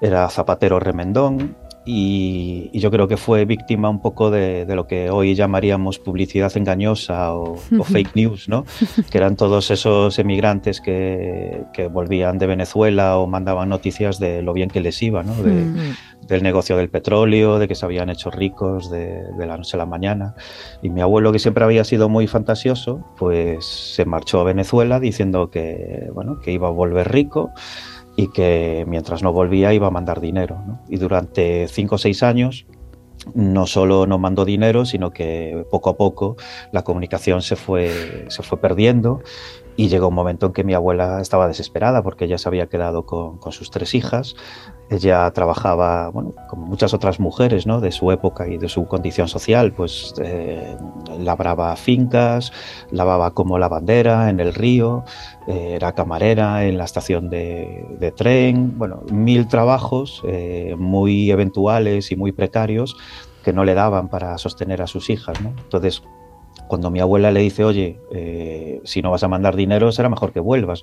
[0.00, 4.86] era zapatero remendón y, y yo creo que fue víctima un poco de, de lo
[4.86, 8.64] que hoy llamaríamos publicidad engañosa o, o fake news, ¿no?
[9.10, 14.52] que eran todos esos emigrantes que, que volvían de Venezuela o mandaban noticias de lo
[14.52, 15.34] bien que les iba, ¿no?
[15.42, 16.26] De, Mm.
[16.26, 19.78] del negocio del petróleo, de que se habían hecho ricos de, de la noche a
[19.78, 20.34] la mañana.
[20.82, 25.50] Y mi abuelo, que siempre había sido muy fantasioso, pues se marchó a Venezuela diciendo
[25.50, 27.50] que, bueno, que iba a volver rico
[28.16, 30.60] y que mientras no volvía iba a mandar dinero.
[30.66, 30.80] ¿no?
[30.88, 32.66] Y durante cinco o seis años
[33.34, 36.36] no solo no mandó dinero, sino que poco a poco
[36.72, 39.22] la comunicación se fue, se fue perdiendo
[39.76, 43.06] Y llegó un momento en que mi abuela estaba desesperada porque ella se había quedado
[43.06, 44.36] con, con sus tres hijas.
[44.90, 47.80] Ella trabajaba, bueno, como muchas otras mujeres ¿no?
[47.80, 50.76] de su época y de su condición social, pues eh,
[51.18, 52.52] labraba fincas,
[52.90, 55.04] lavaba como lavandera en el río,
[55.46, 62.16] eh, era camarera en la estación de, tren, bueno, mil trabajos eh, muy eventuales y
[62.16, 62.96] muy precarios
[63.42, 65.40] que no le daban para sostener a sus hijas.
[65.40, 65.50] ¿no?
[65.50, 66.02] Entonces,
[66.68, 70.32] cuando mi abuela le dice, oye, eh, si no vas a mandar dinero, será mejor
[70.32, 70.82] que vuelvas.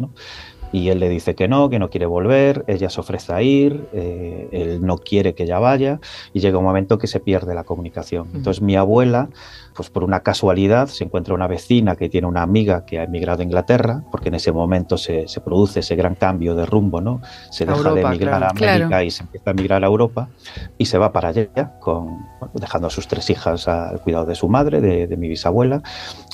[0.71, 3.88] Y él le dice que no, que no quiere volver, ella se ofrece a ir,
[3.93, 5.99] eh, él no quiere que ella vaya
[6.34, 8.29] y llega un momento que se pierde la comunicación.
[8.34, 9.29] Entonces mi abuela,
[9.75, 13.41] pues por una casualidad, se encuentra una vecina que tiene una amiga que ha emigrado
[13.41, 17.21] a Inglaterra, porque en ese momento se, se produce ese gran cambio de rumbo, ¿no?
[17.49, 18.45] Se deja Europa, de emigrar claro.
[18.45, 19.03] a América Claro.
[19.05, 20.29] y se empieza a emigrar a Europa
[20.77, 22.05] y se va para allá, con,
[22.39, 25.81] bueno, dejando a sus tres hijas al cuidado de su madre, de, de mi bisabuela.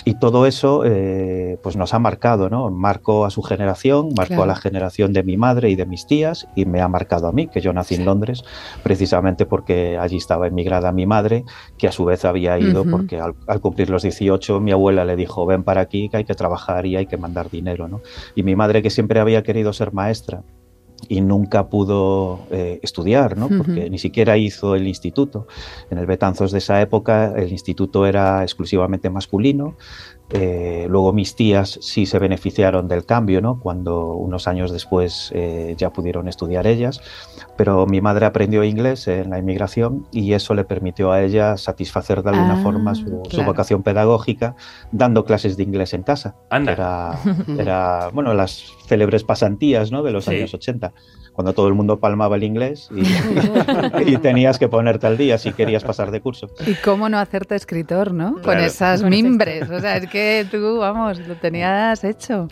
[0.06, 2.70] Y todo eso eh, pues nos ha marcado, ¿no?
[2.70, 4.44] Marcó a su generación, marcó Claro.
[4.44, 7.32] a la generación de mi madre y de mis tías y me ha marcado a
[7.34, 8.44] mí, que yo nací en Londres,
[8.84, 11.44] precisamente porque allí estaba emigrada mi madre,
[11.78, 12.92] que a su vez había ido Ujú.
[12.92, 16.26] porque al, al cumplir los 18 mi abuela le dijo, ven para aquí, que hay
[16.26, 18.02] que trabajar y hay que mandar dinero, ¿no?
[18.36, 20.44] Y mi madre, que siempre había querido ser maestra,
[21.08, 23.50] y nunca pudo eh, estudiar, ¿no?
[23.50, 25.48] porque ni siquiera hizo el instituto.
[25.90, 29.78] En el Betanzos de esa época el instituto era exclusivamente masculino.
[30.30, 33.60] Eh, luego mis tías sí se beneficiaron del cambio, ¿no?
[33.62, 37.02] cuando unos años después eh, ya pudieron estudiar ellas,
[37.56, 42.24] pero mi madre aprendió inglés en la inmigración y eso le permitió a ella satisfacer
[42.24, 44.56] de alguna Ah, forma su, vocación pedagógica
[44.92, 46.36] dando clases de inglés en casa.
[46.50, 46.74] Anda.
[46.74, 47.20] Era,
[47.58, 50.04] era, bueno, las célebres pasantías ¿no?
[50.04, 50.32] de los Sí.
[50.32, 50.92] años 80,
[51.38, 55.52] cuando todo el mundo palmaba el inglés y, y tenías que ponerte al día si
[55.52, 56.50] querías pasar de curso.
[56.66, 58.34] Y cómo no hacerte escritor, ¿no?
[58.34, 58.62] Con Claro.
[58.64, 59.70] esas mimbres.
[59.70, 62.48] O sea, es que tú, vamos, lo tenías hecho.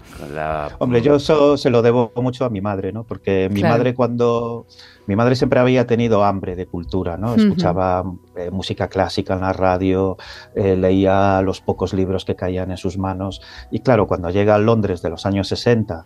[0.77, 3.03] Hombre, yo eso se lo debo mucho a mi madre, ¿no?
[3.05, 3.77] Porque mi Claro.
[3.77, 4.67] madre cuando...
[5.07, 7.35] Mi madre siempre había tenido hambre de cultura, ¿no?
[7.35, 8.03] Escuchaba
[8.35, 10.17] eh, música clásica en la radio,
[10.55, 13.39] eh, leía los pocos libros que caían en sus manos.
[13.69, 16.05] Y claro, cuando llega a Londres de los años 60,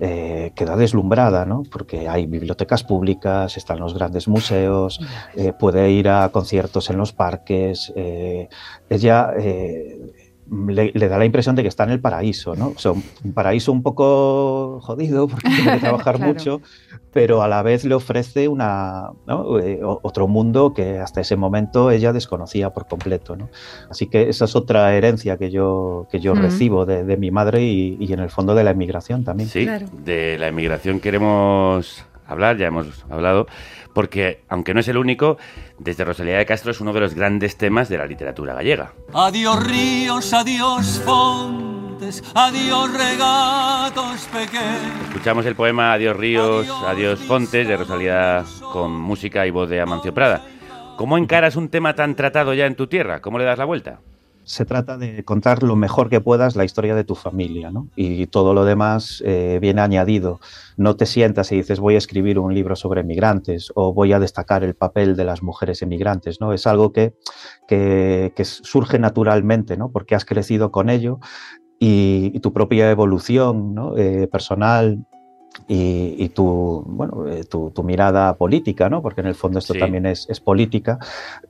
[0.00, 1.62] eh, queda deslumbrada, ¿no?
[1.70, 5.00] Porque hay bibliotecas públicas, están los grandes museos,
[5.34, 7.92] eh, puede ir a conciertos en los parques.
[7.96, 8.48] eh,
[8.88, 9.32] ella
[10.50, 12.68] le, le da la impresión de que está en el paraíso, ¿no?
[12.68, 16.32] O sea, un paraíso un poco jodido porque tiene que trabajar Claro.
[16.32, 16.62] mucho,
[17.12, 19.58] pero a la vez le ofrece una, ¿no?
[19.58, 23.50] Eh, otro mundo que hasta ese momento ella desconocía por completo, ¿no?
[23.90, 26.42] Así que esa es otra herencia que yo, que yo Ujú.
[26.42, 29.48] recibo de, de mi madre y, y en el fondo de la emigración también.
[29.48, 33.46] Sí, de la emigración queremos hablar, ya hemos hablado,
[33.98, 35.38] porque aunque no es el único,
[35.76, 38.92] desde Rosalía de Castro es uno de los grandes temas de la literatura gallega.
[39.12, 45.08] Adiós ríos, adiós fontes, adiós regatos pequeños.
[45.08, 50.14] Escuchamos el poema Adiós ríos, adiós fontes de Rosalía con música y voz de Amancio
[50.14, 50.46] Prada.
[50.96, 53.20] ¿Cómo encaras un tema tan tratado ya en tu tierra?
[53.20, 53.98] ¿Cómo le das la vuelta?
[54.48, 57.88] Se trata de contar lo mejor que puedas la historia de tu familia, ¿no?
[57.96, 60.40] Y todo lo demás eh, viene añadido.
[60.78, 64.18] No te sientas y dices voy a escribir un libro sobre migrantes o voy a
[64.18, 66.54] destacar el papel de las mujeres emigrantes, ¿no?
[66.54, 67.14] Es algo que,
[67.68, 69.90] que, surge naturalmente, ¿no?
[69.90, 71.18] Porque has crecido con ello
[71.78, 73.98] y, y tu propia evolución ¿no?
[73.98, 75.04] Eh, personal
[75.66, 79.02] y, y tu, bueno, eh, tu, tu mirada política, ¿no?
[79.02, 79.80] porque en el fondo esto Sí.
[79.80, 80.98] también es, es política,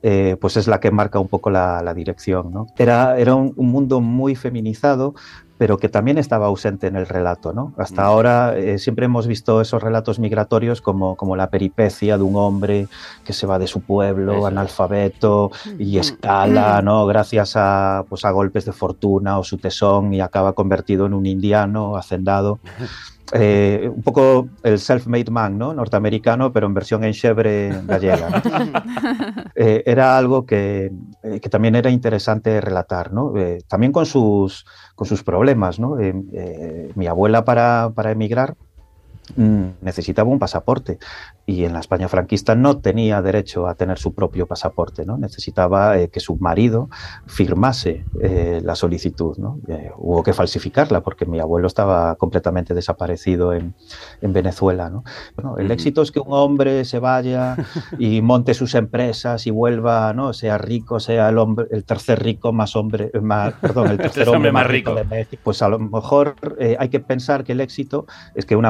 [0.01, 2.51] eh, pues es la que marca un poco la, la dirección.
[2.51, 2.67] ¿no?
[2.77, 5.13] Era, era un, un mundo muy feminizado,
[5.57, 7.51] pero que también estaba ausente en el relato.
[7.51, 7.73] ¿no?
[7.77, 12.37] Hasta ahora eh, siempre hemos visto esos relatos migratorios como, como la peripecia de un
[12.37, 12.87] hombre
[13.25, 17.05] que se va de su pueblo, Eso analfabeto, y escala, ¿no?
[17.05, 21.25] gracias a, pues, a golpes de fortuna o su tesón y acaba convertido en un
[21.25, 22.59] indiano hacendado.
[23.33, 25.73] Eh, un poco el self-made man, ¿no?
[25.73, 28.29] Norteamericano, pero en versión en chevre gallega.
[28.29, 28.39] ¿no?
[29.55, 33.33] Eh, era algo que, eh, que también era interesante relatar, ¿no?
[33.67, 34.65] También con sus,
[34.95, 35.97] con sus problemas, ¿no?
[36.95, 38.55] Mi abuela para, para emigrar
[39.35, 40.99] necesitaba un pasaporte
[41.49, 45.17] y en la España franquista no tenía derecho a tener su propio pasaporte, ¿no?
[45.17, 46.89] Necesitaba eh, que su marido
[47.25, 49.59] firmase eh, la solicitud, ¿no?
[49.67, 53.73] Eh, hubo que falsificarla porque mi abuelo estaba completamente desaparecido en,
[54.21, 55.03] en Venezuela, ¿no?
[55.35, 57.55] Bueno, el éxito es que un hombre se vaya
[57.97, 60.33] y monte sus empresas y vuelva, ¿no?
[60.33, 64.51] Sea rico, sea el hombre, el tercer rico más hombre, más, perdón, el tercer hombre
[64.51, 65.41] más rico de México.
[65.43, 66.35] Pues a lo mejor
[66.77, 68.69] hay que pensar que el éxito es que una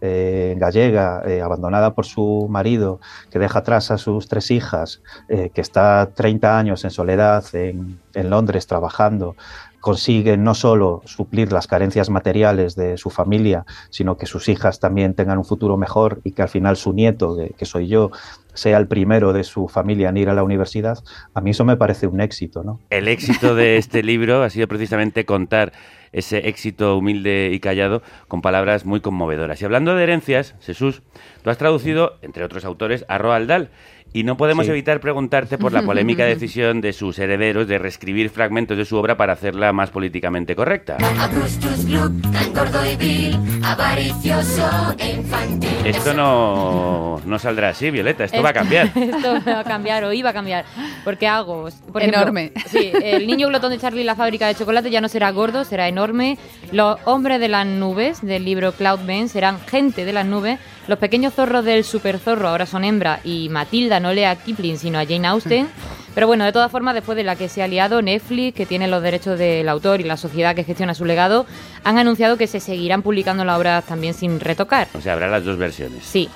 [0.00, 5.50] eh, gallega eh, abandonada por su marido, que deja atrás a sus tres hijas, eh,
[5.52, 9.36] que está 30 años en soledad en, en Londres trabajando,
[9.80, 15.14] consigue no solo suplir las carencias materiales de su familia, sino que sus hijas también
[15.14, 18.10] tengan un futuro mejor y que al final su nieto, que soy yo,
[18.54, 20.98] sea el primero de su familia en ir a la universidad,
[21.32, 22.80] a mí eso me parece un éxito, ¿no?
[22.90, 25.72] El éxito de este libro ha sido precisamente contar
[26.12, 29.60] ese éxito humilde y callado con palabras muy conmovedoras.
[29.60, 31.02] Y hablando de herencias, Jesús,
[31.42, 33.70] tú has traducido, entre otros autores, a Roald Dahl.
[34.12, 34.70] Y no podemos Sí.
[34.72, 39.16] evitar preguntarte por la polémica decisión de sus herederos de reescribir fragmentos de su obra
[39.16, 40.96] para hacerla más políticamente correcta.
[41.20, 45.68] Augustus Gloop, tan gordo y vil, avaricioso e infantil.
[45.84, 48.90] Esto no, no saldrá así, Violeta, esto va a cambiar.
[48.96, 50.64] Esto va a cambiar o iba a cambiar.
[51.04, 51.68] Porque hago.
[51.92, 52.52] Por ejemplo, Enorme.
[52.66, 55.64] Sí, el niño glotón de Charlie y la fábrica de chocolate ya no será gordo,
[55.64, 56.38] será enorme.
[56.72, 60.58] Los hombres de las nubes del libro Cloudman serán gente de las nubes.
[60.88, 64.78] Los pequeños zorros del super zorro ahora son hembra y Matilda no lee a Kipling
[64.78, 65.68] sino a Jane Austen.
[66.14, 68.88] Pero bueno, de todas formas, después de la que se ha liado, Netflix, que tiene
[68.88, 71.44] los derechos del autor y la sociedad que gestiona su legado,
[71.84, 74.88] han anunciado que se seguirán publicando las obras también sin retocar.
[74.94, 76.04] O sea, habrá las dos versiones.
[76.04, 76.30] Sí.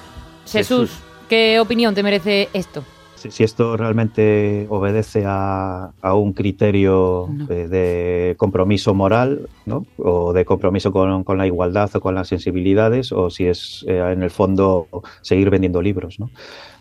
[0.47, 0.91] Jesús,
[1.31, 2.85] ¿qué opinión te merece esto?
[3.23, 9.87] Si, si esto realmente obedece a, a un criterio eh, de compromiso moral, ¿no?
[9.97, 13.99] O de compromiso con, con la igualdad o con las sensibilidades, o si es eh,
[14.13, 14.89] en el fondo
[15.21, 16.31] seguir vendiendo libros, ¿no?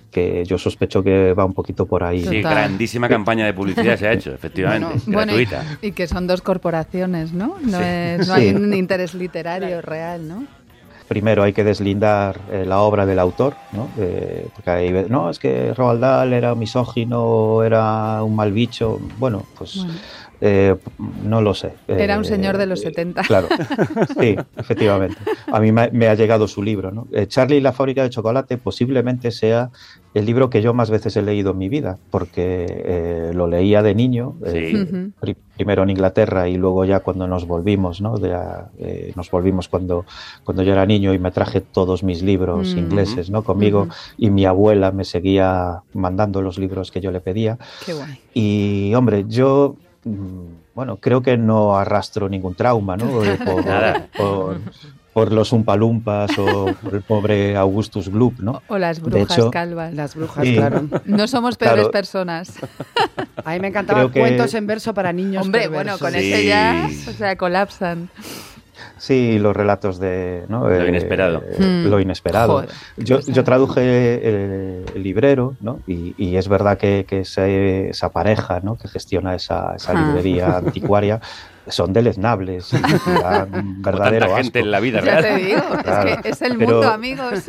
[0.09, 2.21] Que yo sospecho que va un poquito por ahí.
[2.25, 5.77] Sí, grandísima campaña de publicidad se ha hecho, efectivamente, Bueno, y, gratuita.
[5.81, 7.55] y que son dos corporaciones, ¿no?
[7.63, 7.83] No, Sí.
[7.85, 8.41] es- no Sí.
[8.41, 10.43] hay un interés literario real, ¿no?
[11.11, 13.85] Primero hay que deslindar eh, la obra del autor, ¿no?
[13.97, 18.97] Eh, porque ahí no, es que Roald Dahl era misógino, era un mal bicho.
[19.17, 19.91] Bueno, pues Bueno.
[20.41, 20.75] Eh,
[21.23, 21.73] no lo sé.
[21.87, 23.21] Era un Eh, señor de los 70.
[23.23, 23.47] Claro,
[24.19, 25.17] sí, efectivamente.
[25.51, 26.91] A mí me, me ha llegado su libro.
[26.91, 27.07] ¿no?
[27.13, 29.69] Eh, Charlie y la fábrica de chocolate posiblemente sea
[30.13, 33.81] el libro que yo más veces he leído en mi vida, porque eh, lo leía
[33.81, 34.75] de niño, eh, Sí.
[34.81, 35.11] Ujú.
[35.21, 38.17] pri- primero en Inglaterra y luego ya cuando nos volvimos, ¿no?
[38.17, 40.05] De a- eh, nos volvimos cuando,
[40.43, 42.79] cuando yo era niño y me traje todos mis libros Mm.
[42.79, 43.43] ingleses ¿no?
[43.43, 47.57] conmigo y mi abuela me seguía mandando los libros que yo le pedía.
[47.85, 48.19] Qué guay.
[48.33, 53.05] Y hombre, yo bueno, creo que no arrastro ningún trauma, ¿no?
[53.45, 54.61] Por, por,
[55.13, 58.61] por los umpalumpas o por el pobre Augustus Gloop, ¿no?
[58.69, 59.93] O las De brujas hecho, calvas.
[59.93, 60.55] Las brujas, Sí.
[60.55, 60.83] claro.
[61.05, 61.91] No somos peores Claro.
[61.91, 62.53] personas.
[63.43, 65.45] A mí me encantaban que- cuentos en verso para niños.
[65.45, 65.99] Hombre, perversos.
[65.99, 66.31] bueno, con Sí.
[66.31, 68.09] ese ya, o sea, colapsan.
[68.97, 70.69] Sí, los relatos de ¿no?
[70.69, 71.43] Lo inesperado.
[71.47, 71.89] eh, Hmm.
[71.89, 72.53] Lo inesperado.
[72.53, 75.79] Joder, yo, yo traduje eh, el librero, ¿no?
[75.87, 78.75] Y, y es verdad que, que ese- esa pareja, ¿no?
[78.77, 80.05] Que gestiona esa, esa Ah.
[80.07, 81.19] librería anticuaria
[81.67, 82.77] son deleznables y
[83.21, 84.65] dan un Como verdadero tanta gente asco.
[84.65, 87.43] en la vida Ya te digo, Claro, es que es el pero- mundo, amigos.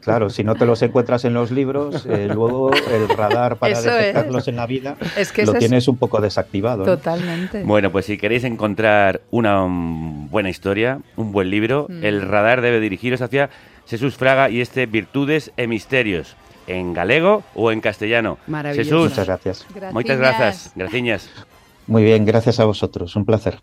[0.00, 3.88] Claro, si no te los encuentras en los libros, eh, luego el radar para Eso
[3.90, 3.94] es.
[3.96, 6.78] detectarlos en la vida Es que lo tienes un poco desactivado.
[6.78, 6.84] ¿no?
[6.84, 7.62] Totalmente.
[7.64, 12.04] Bueno, pues si queréis encontrar una mm, buena historia, un buen libro, Mm.
[12.04, 13.50] el radar debe dirigiros hacia
[13.86, 16.36] Jesús Fraga y este Virtudes e Misterios,
[16.68, 18.38] en galego o en castellano.
[18.46, 18.84] Maravilloso.
[18.90, 19.66] Jesús, Muchas gracias.
[19.92, 20.72] muchas gracias.
[20.76, 21.51] Gracias.
[21.86, 23.16] Muy bien, gracias a vosotros.
[23.16, 23.58] Un placer.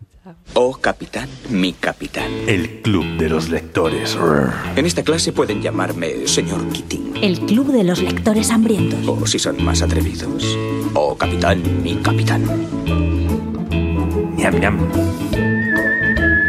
[0.54, 2.30] Oh, capitán, mi capitán.
[2.46, 4.16] El Club de los Lectores.
[4.76, 7.14] En esta clase pueden llamarme señor Keating.
[7.22, 9.06] El Club de los Lectores Hambrientos.
[9.06, 10.56] O si son más atrevidos.
[10.94, 12.44] Oh, capitán, mi capitán.
[14.36, 15.49] Ñam, ñam.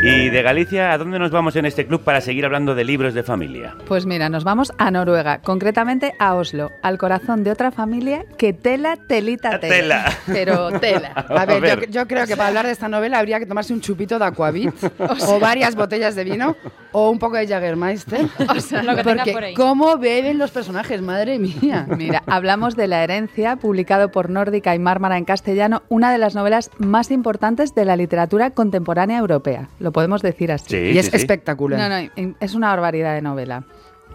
[0.04, 3.14] Y de Galicia, ¿a dónde nos vamos en este club para seguir hablando de libros
[3.14, 3.76] de familia?
[3.86, 8.52] Pues mira, nos vamos a Noruega, concretamente a Oslo, al corazón de otra familia que
[8.52, 9.76] tela, telita, tela.
[9.76, 10.18] Tela.
[10.26, 11.10] Pero tela.
[11.30, 13.82] A ver, Yo, yo creo que para hablar de esta novela habría que tomarse un
[13.82, 14.74] chupito de Aquavit
[15.28, 16.56] o, varias botellas de vino
[16.92, 18.28] o un poco de Jagermeister.
[18.56, 19.54] O sea, lo que tenga Porque por ahí.
[19.54, 21.88] cómo beben los personajes, madre mía.
[21.98, 26.36] Mira, hablamos de La herencia, publicado por Nórdica y Mármara en castellano, una de las
[26.36, 29.70] novelas más importantes de la literatura contemporánea europea.
[29.80, 30.70] Lo podemos decir así.
[30.70, 31.80] Sí, y es sí, espectacular.
[31.80, 33.64] No, no, es una barbaridad de novela.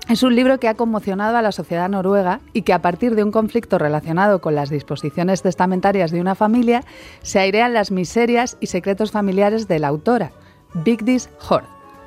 [0.08, 3.24] Es un libro que ha conmocionado a la sociedad noruega y que a partir de
[3.24, 6.82] un conflicto relacionado con las disposiciones testamentarias de una familia
[7.22, 10.30] se airean las miserias y secretos familiares de la autora,
[10.74, 11.64] Vigdis Hord.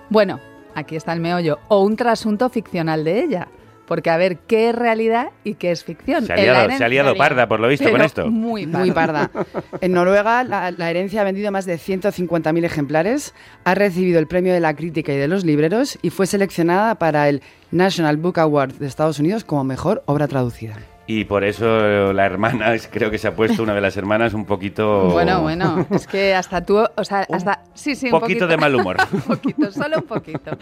[0.10, 0.40] Bueno,
[0.80, 3.48] aquí está el meollo, o un trasunto ficcional de ella.
[3.86, 6.24] Porque a ver, ¿qué es realidad y qué es ficción?
[6.24, 8.28] Se ha liado- se ha liado parda, por lo visto, con esto.
[8.30, 8.80] Muy parda.
[8.80, 9.32] Muy parda.
[9.82, 14.54] En Noruega, la, la herencia ha vendido más de 150.000 ejemplares, ha recibido el premio
[14.54, 18.74] de la crítica y de los libreros y fue seleccionada para el National Book Award
[18.74, 20.76] de Estados Unidos como mejor obra traducida.
[21.12, 24.46] Y por eso la hermana, creo que se ha puesto una de las hermanas un
[24.46, 25.10] poquito...
[25.10, 27.64] Bueno, bueno, es que hasta tú, o sea, hasta...
[27.74, 28.98] Sí, sí, un poquito de mal humor.
[29.12, 30.56] un poquito, solo un poquito.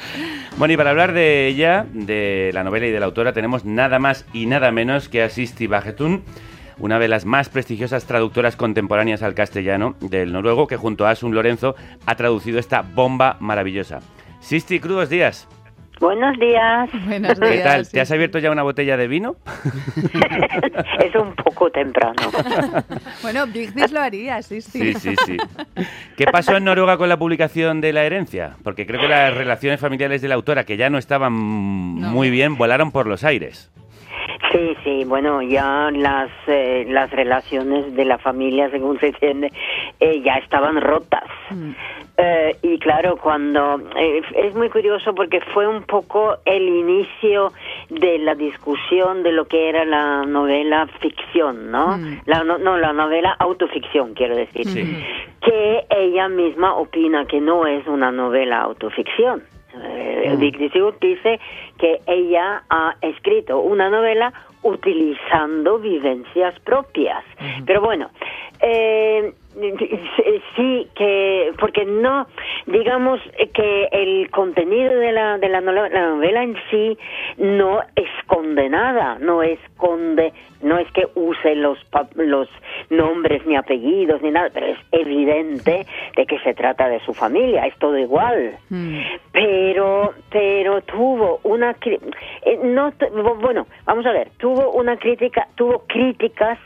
[0.55, 3.99] Bueno, y para hablar de ella, de la novela y de la autora, tenemos nada
[3.99, 6.23] más y nada menos que a Sisti Bajetun,
[6.79, 11.35] una de las más prestigiosas traductoras contemporáneas al castellano del noruego, que junto a Asun
[11.35, 11.75] Lorenzo
[12.05, 13.99] ha traducido esta bomba maravillosa.
[14.39, 15.45] Sisti, crudos días.
[15.99, 16.89] Buenos días.
[17.05, 17.89] Buenos ¿Qué tal?
[17.89, 19.35] ¿Te has abierto ya una botella de vino?
[21.03, 22.15] es un poco temprano.
[23.21, 24.93] bueno, Vigdis lo haría, sí, sí.
[24.93, 25.37] Sí, sí, sí.
[26.15, 28.55] ¿Qué pasó en Noruega con la publicación de la herencia?
[28.63, 32.57] Porque creo que las relaciones familiares de la autora, que ya no estaban muy bien,
[32.57, 33.71] volaron por los aires.
[34.51, 39.51] Sí, sí, bueno, ya las, eh, las relaciones de la familia, según se entiende,
[39.99, 41.25] eh, ya estaban rotas.
[42.19, 47.53] Eh, y claro, cuando eh, es muy curioso porque fue un poco el inicio
[47.89, 51.95] de la discusión de lo que era la novela ficción, ¿no?
[52.25, 54.65] La, no, no, la novela autoficción, quiero decir.
[55.41, 59.43] Que ella misma opina que no es una novela autoficción.
[59.83, 61.39] Eh, Dick Disiut dice
[61.77, 67.23] que ella ha escrito una novela utilizando vivencias propias.
[67.65, 68.09] Pero bueno,
[68.59, 69.33] eh,
[70.55, 72.27] sí que porque no
[72.67, 73.19] digamos
[73.53, 76.97] que el contenido de la de la novela, la novela en sí
[77.37, 81.79] no esconde nada no esconde no es que use los
[82.15, 82.47] los
[82.89, 85.85] nombres ni apellidos ni nada pero es evidente
[86.15, 88.57] de que se trata de su familia es todo igual
[89.31, 92.91] pero pero tuvo una eh, no
[93.39, 96.59] bueno vamos a ver tuvo una crítica tuvo críticas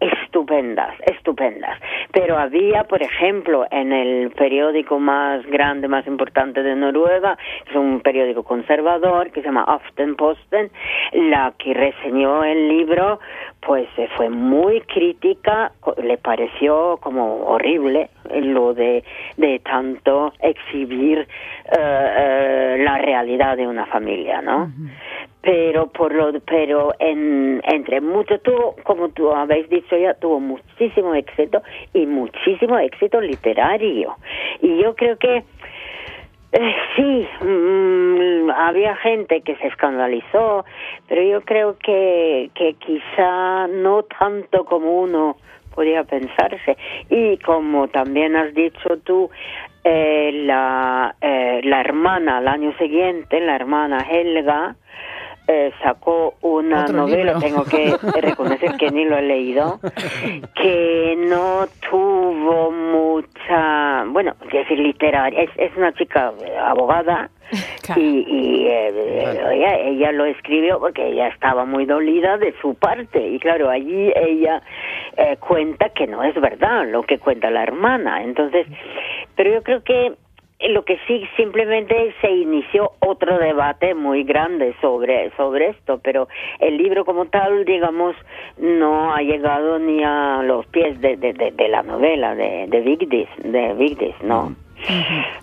[0.00, 1.78] estupendas, estupendas.
[2.12, 7.76] Pero había, por ejemplo, en el periódico más grande, más importante de Noruega, que es
[7.76, 10.70] un periódico conservador que se llama Aftenposten,
[11.12, 13.20] la que reseñó el libro,
[13.60, 19.04] pues eh, fue muy crítica, le pareció como horrible eh, lo de,
[19.36, 21.28] de tanto exhibir
[21.78, 24.70] eh, la realidad de una familia, ¿no?
[25.40, 31.14] pero por lo pero en entre mucho tuvo como tú habéis dicho ya tuvo muchísimo
[31.14, 31.62] éxito
[32.02, 34.16] y muchísimo éxito literario.
[34.60, 35.44] Y yo creo que
[36.52, 40.64] eh, sí mm, había gente que se escandalizó
[41.06, 45.36] pero yo creo que que quizá no tanto como uno
[45.74, 46.76] podía pensarse.
[47.08, 49.30] Y como también has dicho tú
[49.84, 54.74] eh, la eh, la hermana al año siguiente la hermana Helga
[55.50, 57.40] eh, sacó una novela, libro.
[57.40, 59.80] tengo que reconocer que ni lo he leído,
[60.54, 67.30] que no tuvo mucha, bueno, quiero decir literaria, es, es una chica eh, abogada
[67.96, 73.26] y, y, eh, ella, ella lo escribió porque ella estaba muy dolida de su parte
[73.26, 74.62] y claro, allí ella
[75.16, 78.66] eh, cuenta que no es verdad lo que cuenta la hermana, entonces,
[79.34, 80.12] pero yo creo que
[80.60, 86.26] lo que sí simplemente se inició otro debate muy grande sobre sobre esto pero
[86.58, 88.16] el libro como tal digamos
[88.58, 92.80] no ha llegado ni a los pies de, de, de, de la novela de de
[92.80, 94.54] Vigdis de Vigdis no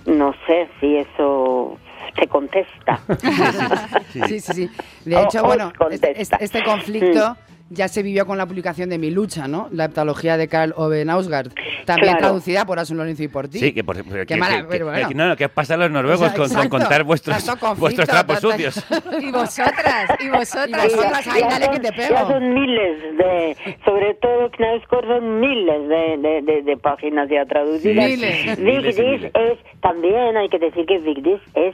[0.06, 1.78] no sé si eso
[2.20, 3.00] se contesta.
[4.10, 4.70] Sí, sí, sí.
[5.04, 7.36] De hecho, O- bueno, este, este conflicto
[7.72, 9.70] ya se vivió con la publicación de Mi lucha, ¿no?
[9.72, 11.52] La heptalogía de Karl Ove Nausgaard,
[11.86, 12.20] también Claro.
[12.20, 13.58] traducida por Asun Lorenzo y por ti.
[13.60, 15.08] Sí, que por que, Qué mala- que- pero bueno.
[15.08, 17.76] que- no, no, ¿qué pasa a los noruegos O sea, con, con contar vuestros, Tanto
[17.76, 18.86] vuestros trapos tanta- sucios?
[19.22, 20.70] Y vosotras, y vosotras.
[20.92, 22.28] Y vosotras, ya dale que te Ya pego.
[22.28, 27.96] son miles de, sobre todo Knausgård son miles de, de, de, de páginas ya traducidas.
[28.10, 28.46] Miles.
[28.46, 29.32] Vigdis Miles y miles.
[29.34, 31.74] es, también hay que decir que Vigdis es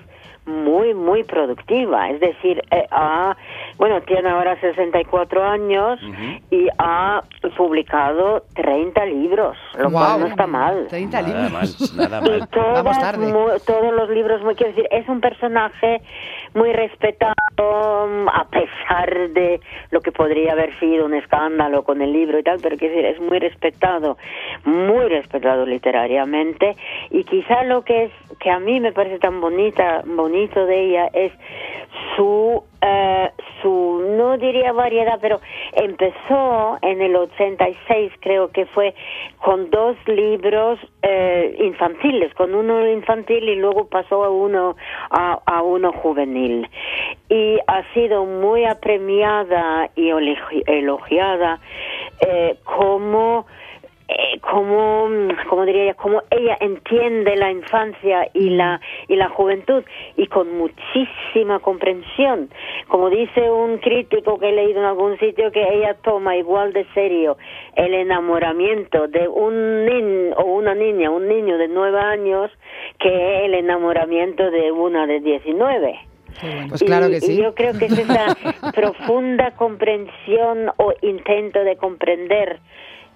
[0.51, 2.09] muy, muy productiva.
[2.09, 3.35] Es decir, eh, ha,
[3.77, 5.99] bueno, tiene ahora 64 años
[6.49, 7.23] y ha
[7.57, 10.05] publicado 30 libros, lo Guau.
[10.07, 10.87] cual no está mal.
[10.89, 12.47] 30 Nada mal, nada Y mal.
[12.49, 13.27] todas Vamos tarde.
[13.33, 16.01] mu- todos los libros, muy quiero decir, es un personaje
[16.53, 17.35] muy respetado
[18.07, 19.59] mm, a pesar de
[19.91, 23.09] lo que podría haber sido un escándalo con el libro y tal, pero quiero decir,
[23.09, 24.17] es muy respetado,
[24.65, 26.75] muy respetado literariamente.
[27.09, 31.09] Y quizá lo que es que a mí me parece tan bonita, bonito de ella
[31.13, 31.31] es
[32.15, 35.39] su eh, su no diría variedad, pero
[35.73, 38.93] empezó en el 86 creo que fue
[39.39, 44.75] con dos libros eh, infantiles, con uno infantil y luego pasó a uno
[45.09, 46.67] a, uno juvenil.
[47.29, 51.59] Y ha sido muy apremiada y elogi- elogiada
[52.27, 53.45] eh, como
[54.17, 55.07] eh, como,
[55.49, 59.83] como diría ella, como ella entiende la infancia y la y la juventud
[60.17, 62.49] y con muchísima comprensión.
[62.87, 66.85] Como dice un crítico que he leído en algún sitio que ella toma igual de
[66.93, 67.37] serio
[67.75, 72.51] el enamoramiento de un niño o una niña, un niño de nueve años
[72.99, 75.99] que el enamoramiento de una de 19.
[76.69, 77.33] Pues claro Y- que sí.
[77.33, 78.35] Y yo creo que es esa
[78.75, 82.59] profunda comprensión o intento de comprender,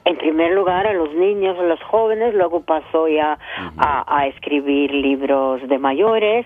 [0.06, 3.38] en primer lugar, a los niños, a los jóvenes, luego pasó ya
[3.78, 6.46] a, a escribir libros de mayores,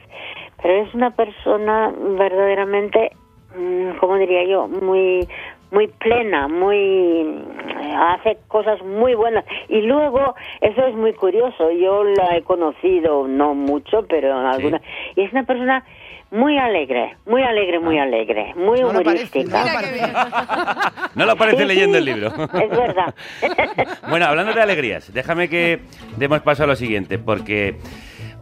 [0.62, 3.12] pero es una persona verdaderamente,
[3.58, 5.28] mm, ¿cómo diría yo?, muy
[5.72, 11.72] muy plena, muy eh, hace cosas muy buenas y luego eso es muy curioso.
[11.72, 14.82] Yo la he conocido no mucho, pero en alguna
[15.16, 15.86] y es una persona
[16.32, 21.02] muy alegre, muy alegre, muy alegre, muy No lo parece, humorística.
[21.16, 22.28] No lo parece Sí, leyendo sí, el libro.
[22.30, 23.16] Es verdad.
[24.10, 25.80] Bueno, hablando de alegrías, déjame que
[26.18, 27.78] demos paso a lo siguiente, porque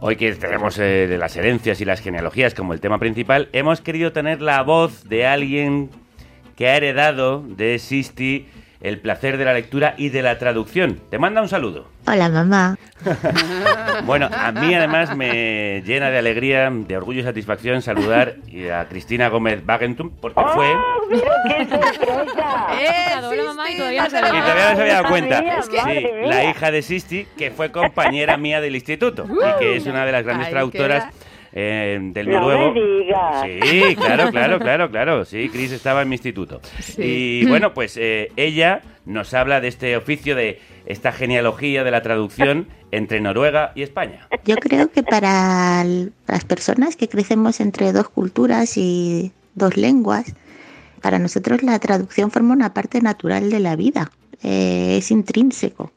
[0.00, 3.80] hoy que tenemos eh, de las herencias y las genealogías como el tema principal, hemos
[3.80, 5.90] querido tener la voz de alguien
[6.56, 8.46] que ha heredado de Sisti
[8.80, 11.00] el placer de la lectura y de la traducción.
[11.10, 11.88] Te manda un saludo.
[12.06, 12.78] Hola, mamá.
[14.04, 18.36] Bueno, a mí además me llena de alegría, de orgullo y satisfacción saludar
[18.72, 20.68] a Cristina Gómez Wagentum, porque fue...
[21.48, 22.66] ¡Qué sorpresa!
[23.28, 25.62] Hola, mamá, y todavía no se Y todavía no se había dado cuenta.
[25.62, 30.06] Sí, la hija de Sisti, que fue compañera mía del instituto y que es una
[30.06, 31.12] de las grandes traductoras
[31.52, 32.72] eh, del No noruego.
[32.72, 33.46] me digas.
[33.62, 35.24] Sí, claro, claro, claro, claro.
[35.24, 36.60] Sí, Cris estaba en mi instituto.
[36.96, 42.02] Y bueno, pues eh, ella nos habla de este oficio, de esta genealogía de la
[42.02, 44.28] traducción entre Noruega y España.
[44.44, 50.34] Yo creo que para las personas que crecemos entre dos culturas y dos lenguas,
[51.02, 54.10] para nosotros la traducción forma una parte natural de la vida,
[54.42, 55.92] eh, es intrínseco.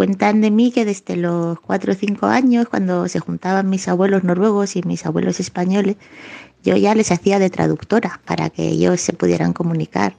[0.00, 4.24] Cuentan de mí que desde los cuatro o cinco años, cuando se juntaban mis abuelos
[4.24, 5.96] noruegos y mis abuelos españoles,
[6.62, 10.14] yo ya les hacía de traductora para que ellos se pudieran comunicar.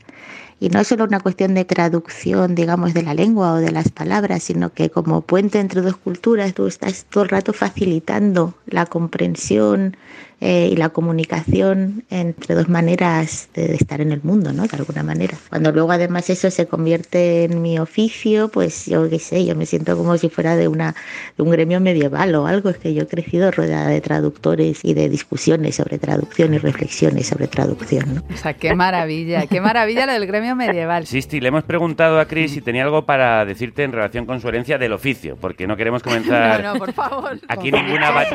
[0.59, 3.89] Y no es solo una cuestión de traducción, digamos, de la lengua o de las
[3.89, 8.85] palabras, sino que como puente entre dos culturas tú estás todo el rato facilitando la
[8.85, 9.97] comprensión
[10.41, 14.63] eh, y la comunicación entre dos maneras de, de estar en el mundo, ¿no?
[14.63, 15.37] De alguna manera.
[15.49, 19.65] Cuando luego además eso se convierte en mi oficio, pues yo qué sé, yo me
[19.65, 20.95] siento como si fuera de, una,
[21.37, 22.69] de un gremio medieval o algo.
[22.69, 27.27] Es que yo he crecido rodeada de traductores y de discusiones sobre traducción y reflexiones
[27.27, 28.23] sobre traducción, ¿no?
[28.33, 31.05] O sea, qué maravilla, qué maravilla lo del gremio medieval.
[31.07, 34.49] Sisti, le hemos preguntado a Cris si tenía algo para decirte en relación con su
[34.49, 37.39] herencia del oficio, porque no queremos comenzar No, no, por favor.
[37.47, 38.31] aquí ninguna bat-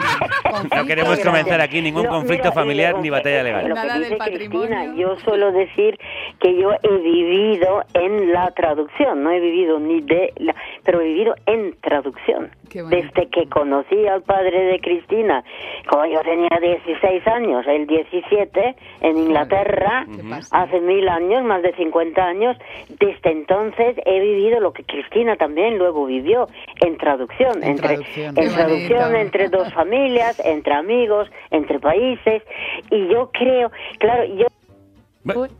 [0.77, 3.65] no queremos comenzar aquí ningún No, conflicto mira, familiar eh, ni batalla Lo legal.
[3.93, 5.99] que dice Cristina, yo suelo decir
[6.41, 11.05] que yo he vivido en la traducción, no he vivido ni de la, pero he
[11.05, 12.51] vivido en traducción.
[12.73, 15.45] Desde que conocí al padre de Cristina,
[15.89, 20.07] como yo tenía 16 años, él 17, en Inglaterra,
[20.51, 22.57] hace mil años, más de 50 años,
[22.89, 26.49] desde entonces he vivido lo que Cristina también luego vivió,
[26.85, 29.15] en traducción, En entre, traducción.
[29.15, 32.43] en entre dos familias, entre amigos, entre países,
[32.91, 34.47] y yo creo, claro, yo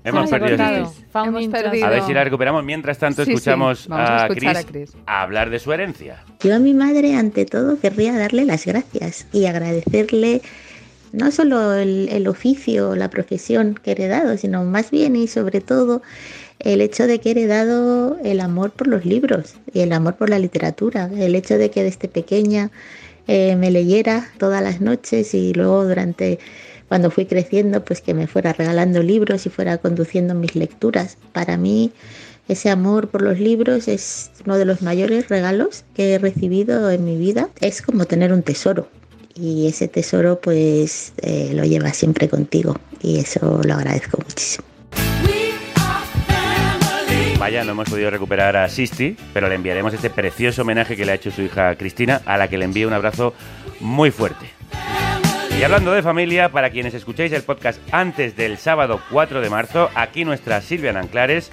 [0.05, 0.93] Hemos perdido.
[1.15, 1.87] Hemos perdido.
[1.87, 2.65] A ver si la recuperamos.
[2.65, 4.27] Mientras tanto, Sí, escuchamos a
[5.07, 6.23] a, hablar de su herencia.
[6.41, 10.43] Yo a mi madre, ante todo, querría darle las gracias y agradecerle
[11.13, 15.61] no solo el, el oficio, la profesión que he heredado, sino más bien y sobre
[15.61, 16.03] todo
[16.59, 20.31] el hecho de que he heredado el amor por los libros y el amor por
[20.31, 22.71] la literatura, el hecho de que desde pequeña
[23.29, 26.39] eh, me leyera todas las noches y luego durante
[26.89, 31.19] cuando fui creciendo pues que me fuera regalando libros y fuera conduciendo mis lecturas.
[31.33, 31.93] Para mí
[32.49, 37.05] ese amor por los libros es uno de los mayores regalos que he recibido en
[37.05, 37.49] mi vida.
[37.61, 38.89] Es como tener un tesoro
[39.35, 44.65] y ese tesoro pues eh, lo llevas siempre contigo y eso lo agradezco muchísimo.
[47.39, 51.13] Vaya, no hemos podido recuperar a Sisti, pero le enviaremos este precioso homenaje que le
[51.13, 53.35] ha hecho su hija Cristina, a la que le envío un abrazo
[53.79, 54.47] muy fuerte.
[55.59, 59.89] Y hablando de familia, para quienes escucháis el podcast antes del sábado 4 de marzo,
[59.95, 61.51] aquí nuestra Silvia Nanclares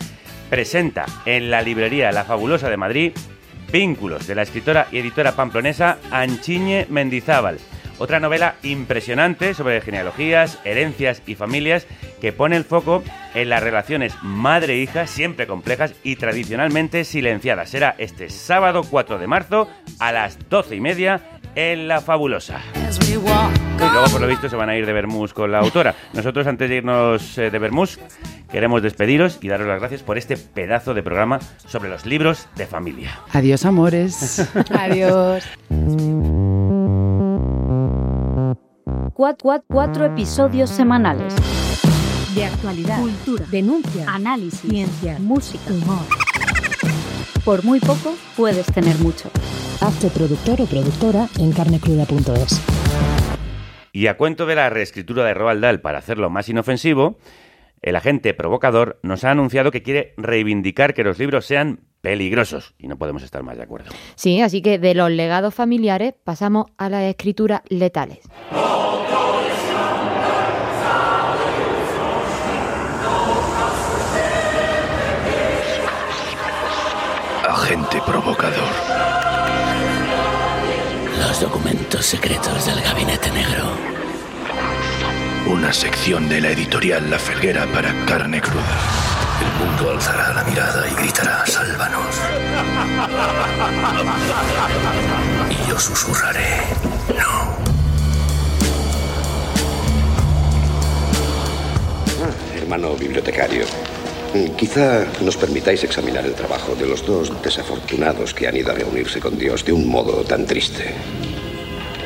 [0.49, 3.13] presenta en la librería La Fabulosa de Madrid
[3.71, 7.59] Vínculos de la escritora y editora pamplonesa Anchiñe Mendizábal.
[7.97, 11.87] Otra novela impresionante sobre genealogías, herencias y familias
[12.19, 17.69] que pone el foco en las relaciones madre-hija, siempre complejas y tradicionalmente silenciadas.
[17.69, 21.21] Será este sábado 4 de marzo a las 12 y media
[21.55, 22.61] en La Fabulosa.
[23.03, 25.95] Y luego, por lo visto, se van a ir de Bermús con la autora.
[26.13, 27.99] Nosotros, antes de irnos eh, de Bermús,
[28.51, 32.65] queremos despediros y daros las gracias por este pedazo de programa sobre los libros de
[32.67, 33.19] familia.
[33.33, 34.47] Adiós, amores.
[34.71, 35.43] Adiós.
[39.13, 41.33] Cuat, cuat, cuatro episodios semanales.
[42.35, 46.05] De actualidad, cultura, denuncia, análisis, ciencia, música, humor.
[47.45, 49.29] Por muy poco puedes tener mucho.
[49.83, 52.61] Hazte productor o productora en carnecruda.es.
[53.91, 57.17] Y a cuento de la reescritura de Roald Dahl para hacerlo más inofensivo,
[57.81, 62.87] el agente provocador nos ha anunciado que quiere reivindicar que los libros sean peligrosos y
[62.87, 63.91] no podemos estar más de acuerdo.
[64.15, 68.19] Sí, así que de los legados familiares pasamos a las escrituras letales.
[77.45, 79.02] Agente provocador.
[81.27, 83.71] Los documentos secretos del Gabinete Negro.
[85.47, 88.77] Una sección de la editorial La Felguera para carne cruda.
[89.41, 92.15] El mundo alzará la mirada y gritará, sálvanos.
[95.49, 96.61] Y yo susurraré,
[97.17, 97.55] no.
[102.21, 103.65] Ah, Hermano bibliotecario,
[104.57, 109.19] quizá nos permitáis examinar el trabajo de los dos desafortunados que han ido a reunirse
[109.19, 110.93] con Dios de un modo tan triste.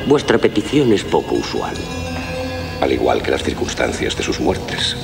[0.06, 1.74] Vuestra petición es poco usual.
[2.80, 4.96] Al igual que las circunstancias de sus muertes.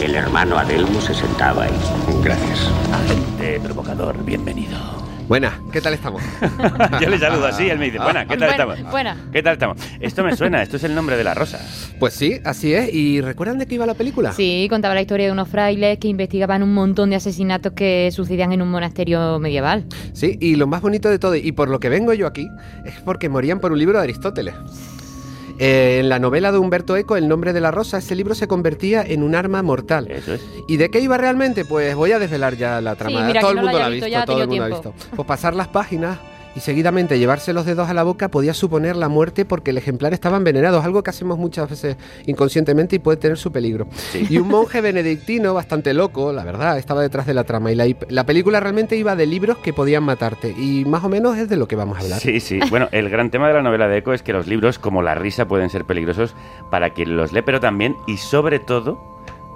[0.00, 1.80] El hermano Adelmo se sentaba ahí.
[2.22, 2.70] Gracias.
[2.92, 5.03] Agente provocador, bienvenido.
[5.26, 6.22] Buena, ¿qué tal estamos?
[7.00, 8.90] Yo le saludo así, él me dice, buena, ¿qué tal Buena, estamos?
[8.90, 9.16] buena.
[9.32, 9.78] ¿Qué tal estamos?
[9.98, 11.60] Esto me suena, esto es el nombre de la rosa.
[11.98, 12.92] Pues sí, así es.
[12.92, 14.32] ¿Y recuerdan de qué iba la película?
[14.32, 18.52] Sí, contaba la historia de unos frailes que investigaban un montón de asesinatos que sucedían
[18.52, 19.86] en un monasterio medieval.
[20.12, 22.46] Sí, y lo más bonito de todo, y por lo que vengo yo aquí,
[22.84, 24.54] es porque morían por un libro de Aristóteles.
[25.58, 28.48] Eh, en la novela de Humberto Eco, El nombre de la rosa, ese libro se
[28.48, 30.10] convertía en un arma mortal.
[30.10, 30.40] Eso es.
[30.66, 31.64] ¿Y de qué iba realmente?
[31.64, 33.26] Pues voy a desvelar ya la trama.
[33.26, 34.76] mira, todo el no mundo la la ha visto visto, ya todo el mundo la
[34.76, 34.92] ha tiempo.
[34.98, 35.16] visto.
[35.16, 36.18] Pues pasar las páginas
[36.54, 40.12] y seguidamente llevarse los dedos a la boca podía suponer la muerte porque el ejemplar
[40.12, 41.96] estaba envenenado, algo que hacemos muchas veces
[42.26, 43.86] inconscientemente y puede tener su peligro.
[44.14, 47.86] Y un monje benedictino bastante loco, la verdad, estaba detrás de la trama y la,
[48.08, 51.56] la película realmente iba de libros que podían matarte y más o menos es de
[51.56, 52.20] lo que vamos a hablar.
[52.20, 52.60] Sí, sí.
[52.70, 55.14] Bueno, el gran tema de la novela de Eco es que los libros, como la
[55.14, 56.34] risa, pueden ser peligrosos
[56.70, 59.13] para quien los lee, pero también y sobre todo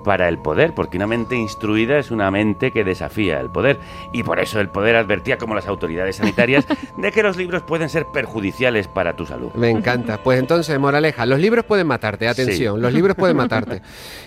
[0.08, 3.78] para el poder, porque una mente instruida es una mente que desafía el poder.
[4.10, 6.64] Y por eso el poder advertía, como las autoridades sanitarias,
[6.96, 9.50] de que los libros pueden ser perjudiciales para tu salud.
[9.52, 10.16] Me encanta.
[10.22, 12.80] Pues entonces, moraleja, los libros pueden matarte, atención, Sí.
[12.80, 13.82] los libros pueden matarte.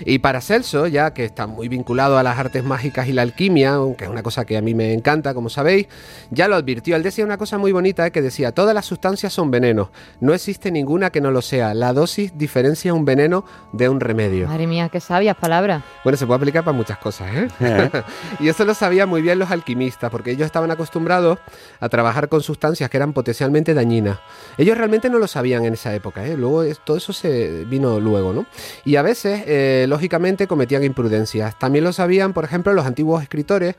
[0.05, 3.73] Y para Celso, ya que está muy vinculado a las artes mágicas y la alquimia,
[3.73, 5.88] aunque es una cosa que a mí me encanta, como sabéis,
[6.29, 6.95] ya lo advirtió.
[6.95, 10.36] Él decía una cosa muy bonita, eh, que decía, todas las sustancias son venenos, no
[10.36, 11.73] existe ninguna que no lo sea.
[11.73, 14.47] La dosis diferencia un veneno de un remedio.
[14.47, 15.70] Madre mía, qué sabias palabras.
[16.03, 17.47] Bueno, se puede aplicar para muchas cosas, ¿eh?
[17.61, 17.89] Eh.
[18.39, 21.39] y eso lo sabían muy bien los alquimistas, porque ellos estaban acostumbrados
[21.80, 24.19] a trabajar con sustancias que eran potencialmente dañinas.
[24.57, 26.36] Ellos realmente no lo sabían en esa época, ¿eh?
[26.36, 28.45] Luego todo eso se vino luego, ¿no?
[28.84, 31.57] Y a veces, eh, lógicamente, cometían imprudencias.
[31.57, 33.76] También lo sabían, por ejemplo, los antiguos escritores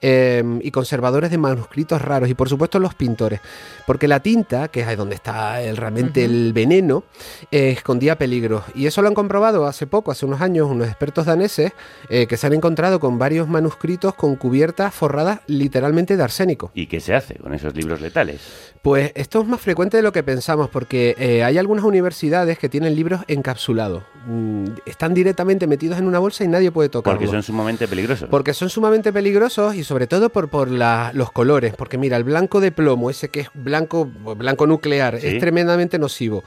[0.00, 3.40] eh, y conservadores de manuscritos raros y por supuesto los pintores,
[3.86, 7.04] porque la tinta, que es ahí donde está el- realmente el veneno,
[7.50, 8.64] eh, escondía peligros.
[8.74, 11.72] Y eso lo han comprobado hace poco, hace unos años, unos expertos daneses
[12.08, 16.70] eh, que se han encontrado con varios manuscritos con cubiertas forradas literalmente de arsénico.
[16.74, 18.40] ¿Y qué se hace con esos libros letales?
[18.82, 22.68] Pues esto es más frecuente de lo que pensamos, porque eh, hay algunas universidades que
[22.70, 24.02] tienen libros encapsulados.
[24.26, 27.18] Mm, están directamente metidos en una bolsa y nadie puede tocarlos.
[27.20, 28.28] Porque son sumamente peligrosos.
[28.30, 31.74] Porque son sumamente peligrosos y sobre todo por, por la- los colores.
[31.76, 34.04] Porque mira, el blanco de plomo, ese que es blanco,
[34.36, 35.26] blanco nuclear, Sí.
[35.26, 36.44] es tremendamente nocivo.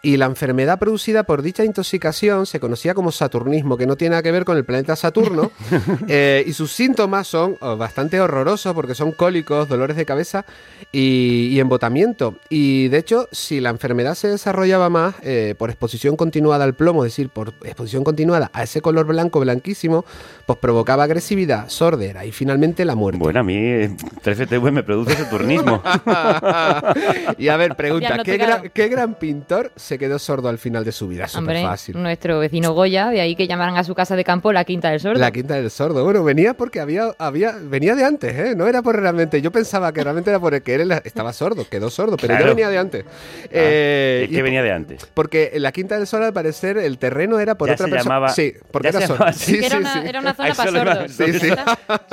[0.00, 4.22] Y la enfermedad producida por dicha intoxicación se conocía como saturnismo, que no tiene nada
[4.22, 5.50] que ver con el planeta Saturno.
[6.08, 10.46] Eh, y sus síntomas son oh, bastante horrorosos porque son cólicos, dolores de cabeza
[10.92, 12.36] y, y embotamiento.
[12.48, 17.04] Y de hecho, si la enfermedad se desarrollaba más eh, por exposición continuada al plomo,
[17.04, 20.04] es decir, por exposición continuada a ese color blanco, blanquísimo,
[20.46, 23.18] pues provocaba agresividad, sordera y finalmente la muerte.
[23.18, 23.90] Bueno, a mí eh,
[24.24, 25.82] 13TV me produce saturnismo.
[27.38, 30.84] y a ver, pregunta, no ¿qué, gran, qué gran pintor se quedó sordo al final
[30.84, 31.28] de su vida?
[31.28, 32.00] Súper Hombre, fácil.
[32.02, 35.00] nuestro vecino Goya, de ahí que llamaran a su casa de campo la Quinta del
[35.00, 35.20] Sordo.
[35.20, 36.04] La quinta del sordo.
[36.04, 38.54] Bueno, venía porque había, había, venía de antes, ¿eh?
[38.56, 39.40] No era por realmente.
[39.42, 42.38] Yo pensaba que realmente era por el que él estaba sordo, quedó sordo, pero ya
[42.38, 42.54] Claro.
[42.54, 43.04] venía de antes.
[43.50, 45.06] Eh, ¿Es y que venía de antes?
[45.14, 47.90] Porque en la quinta del sordo, al parecer, el terreno era por Ya otra se
[47.92, 48.14] persona.
[48.14, 49.32] llamaba- sí, porque ya era sordo.
[49.32, 50.08] Sí, era sí, una- sí.
[50.08, 51.12] era una zona para solo iban- sordos.
[51.12, 51.48] Sí, sí.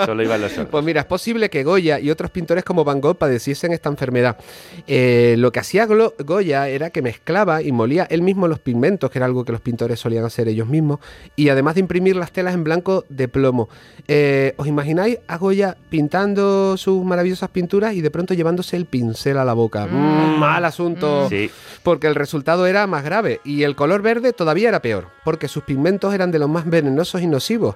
[0.06, 0.63] Solo iban los sordos.
[0.68, 4.38] Pues mira, es posible que Goya y otros pintores como Van Gogh padeciesen esta enfermedad.
[4.88, 9.10] Eh, lo que hacía Glo- Goya era que mezclaba y molía él mismo los pigmentos,
[9.12, 11.00] que era algo que los pintores solían hacer ellos mismos,
[11.36, 13.70] y además de imprimir las telas en blanco de plomo.
[14.08, 19.38] Eh, ¿Os imagináis a Goya pintando sus maravillosas pinturas y de pronto llevándose el pincel
[19.38, 19.86] a la boca?
[19.88, 21.28] Mm, mal asunto.
[21.30, 21.50] Sí.
[21.84, 25.64] Porque el resultado era más grave y el color verde todavía era peor, porque sus
[25.64, 27.76] pigmentos eran de los más venenosos y nocivos.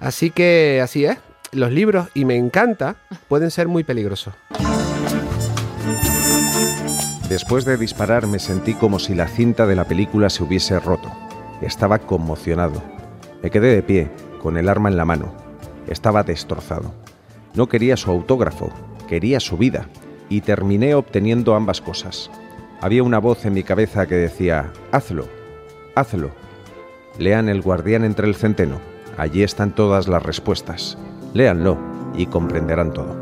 [0.00, 1.18] Así que así es.
[1.52, 2.96] Los libros, y me encanta,
[3.28, 4.34] pueden ser muy peligrosos.
[7.28, 11.10] Después de disparar me sentí como si la cinta de la película se hubiese roto.
[11.60, 12.82] Estaba conmocionado.
[13.42, 14.10] Me quedé de pie,
[14.42, 15.32] con el arma en la mano.
[15.86, 16.92] Estaba destrozado.
[17.54, 18.70] No quería su autógrafo,
[19.08, 19.86] quería su vida,
[20.28, 22.30] y terminé obteniendo ambas cosas.
[22.80, 25.28] Había una voz en mi cabeza que decía, hazlo,
[25.94, 26.30] hazlo.
[27.18, 28.80] Lean El guardián entre el centeno.
[29.18, 30.96] Allí están todas las respuestas.
[31.34, 31.78] Léanlo
[32.16, 33.12] y comprenderán todo.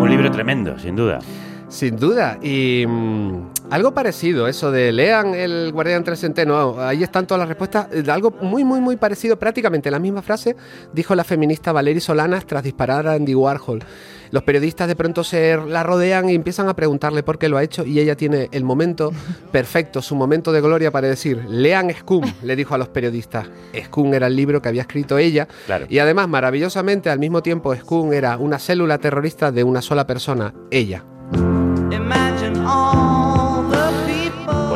[0.00, 1.20] Un libro tremendo, sin duda.
[1.68, 2.38] Sin duda.
[2.42, 6.80] Y mm, algo parecido, eso de lean el Guardián entre el Centeno.
[6.80, 7.86] Ahí están todas las respuestas.
[7.92, 10.56] Eh, Algo muy, muy, muy parecido, prácticamente la misma frase,
[10.92, 13.84] dijo la feminista Valerie Solanas tras disparar a Andy Warhol.
[14.32, 17.62] Los periodistas de pronto se la rodean y empiezan a preguntarle por qué lo ha
[17.64, 19.12] hecho y ella tiene el momento
[19.52, 23.48] perfecto, su momento de gloria para decir, lean Scum, le dijo a los periodistas.
[23.86, 25.48] Scum era el libro que había escrito ella
[25.88, 30.54] y además maravillosamente al mismo tiempo Scum era una célula terrorista de una sola persona,
[30.70, 31.04] ella.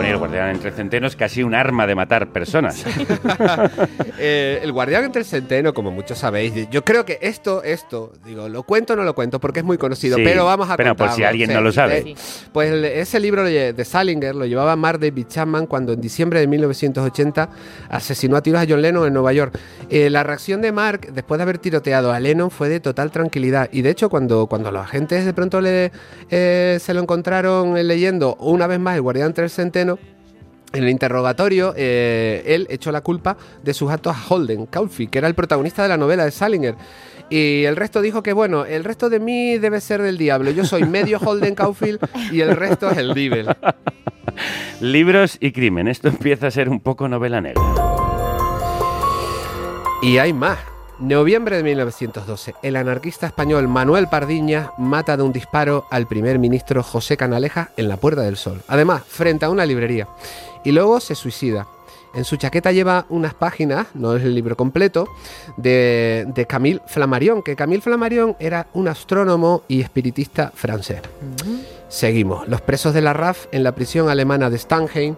[0.04, 2.84] Poner el guardián entre el centeno es casi un arma de matar personas.
[4.16, 8.48] Eh, el guardián entre el centeno, como muchos sabéis, yo creo que esto, esto, digo,
[8.48, 10.94] lo cuento o no lo cuento porque es muy conocido, Sí, pero vamos a pero
[10.94, 12.14] por si alguien no lo sabe.
[12.52, 17.48] Pues ese libro de Salinger lo llevaba Mark David Chapman cuando en diciembre de 1980
[17.90, 19.58] asesinó a tiros a John Lennon en Nueva York.
[19.90, 23.68] Eh, la reacción de Mark, después de haber tiroteado a Lennon, fue de total tranquilidad.
[23.72, 25.92] Y de hecho, cuando, cuando los agentes de pronto le,
[26.30, 29.93] eh, se lo encontraron leyendo una vez más El guardián entre el centeno,
[30.74, 35.18] en el interrogatorio, eh, él echó la culpa de sus actos a Holden Caulfield, que
[35.18, 36.74] era el protagonista de la novela de Salinger.
[37.30, 40.50] Y el resto dijo que, bueno, el resto de mí debe ser del diablo.
[40.50, 42.00] Yo soy medio Holden Caulfield
[42.32, 43.48] y el resto es el Devil.
[44.80, 45.88] Libros y crimen.
[45.88, 47.62] Esto empieza a ser un poco novela negra.
[50.02, 50.58] Y hay más.
[51.00, 56.84] Noviembre de 1912, el anarquista español Manuel Pardiña mata de un disparo al primer ministro
[56.84, 58.62] José Canaleja en la Puerta del Sol.
[58.68, 60.06] Además, frente a una librería.
[60.64, 61.66] Y luego se suicida.
[62.14, 65.08] En su chaqueta lleva unas páginas, no es el libro completo,
[65.56, 71.02] de, de Camille Flammarion, que Camille Flammarion era un astrónomo y espiritista francés.
[71.88, 72.48] Seguimos.
[72.48, 75.16] Los presos de la RAF en la prisión alemana de Stanheim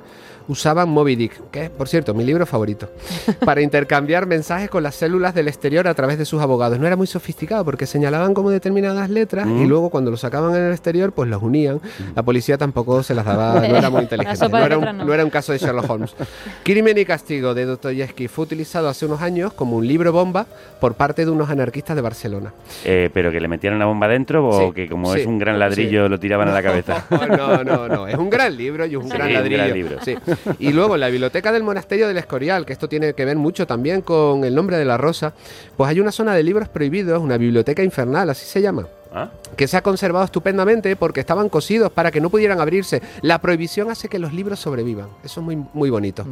[0.48, 2.88] usaban Moby Dick, que es, por cierto, mi libro favorito,
[3.44, 6.78] para intercambiar mensajes con las células del exterior a través de sus abogados.
[6.78, 9.62] No era muy sofisticado porque señalaban como determinadas letras Mm.
[9.62, 11.80] y luego cuando lo sacaban en el exterior, pues los unían.
[12.14, 14.48] La policía tampoco se las daba, no era muy La inteligente.
[14.48, 15.04] No era, un, no.
[15.04, 16.14] no era un caso de Sherlock Holmes.
[16.64, 20.46] Crimen y castigo de Dostoyevsky fue utilizado hace unos años como un libro bomba
[20.80, 22.52] por parte de unos anarquistas de Barcelona.
[22.84, 25.38] Eh, pero que le metieran una bomba dentro o Sí, que como sí, es un
[25.38, 26.08] gran ladrillo sí.
[26.10, 27.04] lo tiraban a la cabeza.
[27.10, 28.06] No, no, no.
[28.08, 29.56] Es un gran libro y es un Sí, gran un ladrillo.
[29.58, 29.96] gran libro.
[30.04, 30.16] Sí.
[30.58, 33.66] Y luego en la biblioteca del monasterio del Escorial, que esto tiene que ver mucho
[33.66, 35.32] también con el nombre de la rosa,
[35.76, 38.86] pues hay una zona de libros prohibidos, una biblioteca infernal, así se llama.
[39.14, 39.30] ¿Ah?
[39.56, 43.00] Que se ha conservado estupendamente porque estaban cosidos para que no pudieran abrirse.
[43.22, 45.08] La prohibición hace que los libros sobrevivan.
[45.24, 46.26] Eso es muy, muy bonito.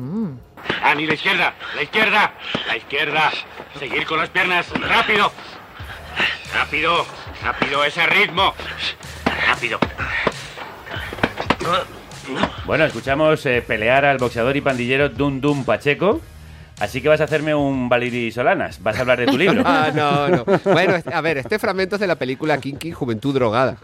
[0.82, 2.34] Ani, la izquierda, la izquierda,
[2.66, 3.30] la izquierda.
[3.78, 5.32] Seguir con las piernas, rápido.
[6.52, 7.04] Rápido,
[7.42, 8.54] rápido, ese ritmo.
[9.46, 9.78] Rápido.
[12.66, 16.20] Bueno, escuchamos eh, pelear al boxeador y pandillero Dum Pacheco.
[16.80, 18.82] Así que vas a hacerme un Valery Solanas.
[18.82, 19.62] Vas a hablar de tu libro.
[19.66, 20.44] Ah, no, no.
[20.64, 23.76] Bueno, a ver, este fragmento es de la película Kinky Juventud Drogada,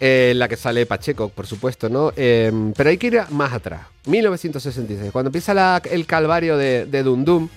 [0.00, 2.12] eh, en la que sale Pacheco, por supuesto, ¿no?
[2.16, 3.82] Eh, pero hay que ir más atrás.
[4.06, 7.48] 1966, cuando empieza el calvario de, de Dundum,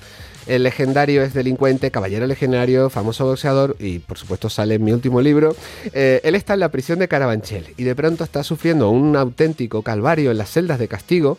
[0.47, 5.21] el legendario es delincuente, caballero legendario, famoso boxeador, y por supuesto sale en mi último
[5.21, 5.55] libro.
[5.93, 9.81] eh, él está en la prisión de Carabanchel y de pronto está sufriendo un auténtico
[9.81, 11.37] calvario en las celdas de castigo.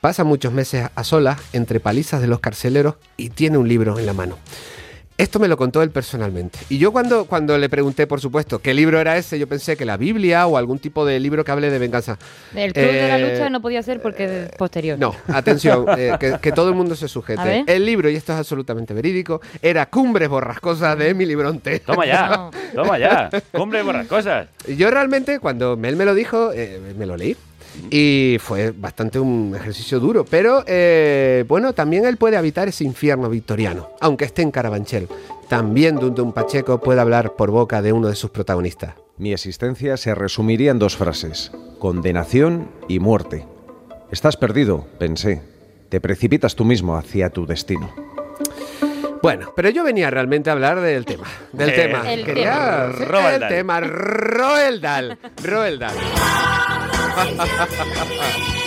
[0.00, 4.06] Pasa muchos meses a solas entre palizas de los carceleros y tiene un libro en
[4.06, 4.36] la mano.
[5.18, 6.58] Esto me lo contó él personalmente.
[6.68, 9.86] Y yo cuando, cuando le pregunté, por supuesto, qué libro era ese, yo pensé que
[9.86, 12.18] la Biblia o algún tipo de libro que hable de venganza.
[12.54, 14.98] El club de la Eh, lucha no podía ser porque es posterior.
[14.98, 17.64] No, atención, eh, que, que todo el mundo se sujete.
[17.66, 21.80] El libro, y esto es absolutamente verídico, era Cumbres Borrascosas de Emily Bronte.
[21.80, 23.30] Toma ya, toma ya.
[23.52, 24.48] Cumbre borrascosas.
[24.76, 27.34] Yo realmente, cuando él me lo dijo, eh, me lo leí.
[27.90, 30.24] Y fue bastante un ejercicio duro.
[30.24, 35.08] Pero eh, bueno, también él puede habitar ese infierno victoriano, aunque esté en Carabanchel.
[35.48, 38.94] También Dundun Pacheco puede hablar por boca de uno de sus protagonistas.
[39.18, 43.46] Mi existencia se resumiría en dos frases, condenación y muerte.
[44.10, 45.42] Estás perdido, pensé.
[45.88, 47.90] Te precipitas tú mismo hacia tu destino.
[49.22, 51.26] Bueno, pero yo venía realmente a hablar del tema.
[51.52, 52.12] Del El tema.
[52.12, 52.92] El Quería- tema.
[52.98, 53.80] sí, Roald el tema.
[53.80, 55.18] Roald Dahl.
[57.16, 58.65] 哈哈哈哈哈哈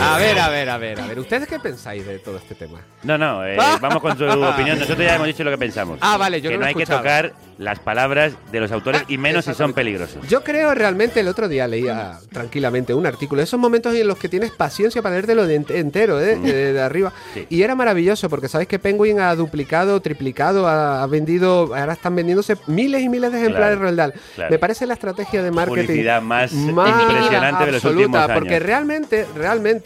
[0.00, 1.18] A ver, a ver, a ver, a ver.
[1.18, 2.80] ¿Ustedes qué pensáis de todo este tema?
[3.02, 4.78] No, no, eh, vamos con su opinión.
[4.78, 5.98] Nosotros ya hemos dicho lo que pensamos.
[6.02, 9.16] Ah, vale, yo Que no lo hay que tocar las palabras de los autores y
[9.16, 10.26] menos si son peligrosos.
[10.28, 14.28] Yo creo realmente, el otro día leía tranquilamente un artículo, esos momentos en los que
[14.28, 16.36] tienes paciencia para leértelo de ent- entero, ¿eh?
[16.36, 17.12] de, de arriba.
[17.48, 22.14] Y era maravilloso, porque sabéis que Penguin ha duplicado, triplicado, ha, ha vendido, ahora están
[22.14, 24.14] vendiéndose miles y miles de ejemplares Claro, Dahl.
[24.34, 24.50] claro.
[24.50, 28.38] Me parece la estrategia de marketing Publicidad más más impresionante de los últimos años.
[28.38, 29.85] Porque realmente, realmente,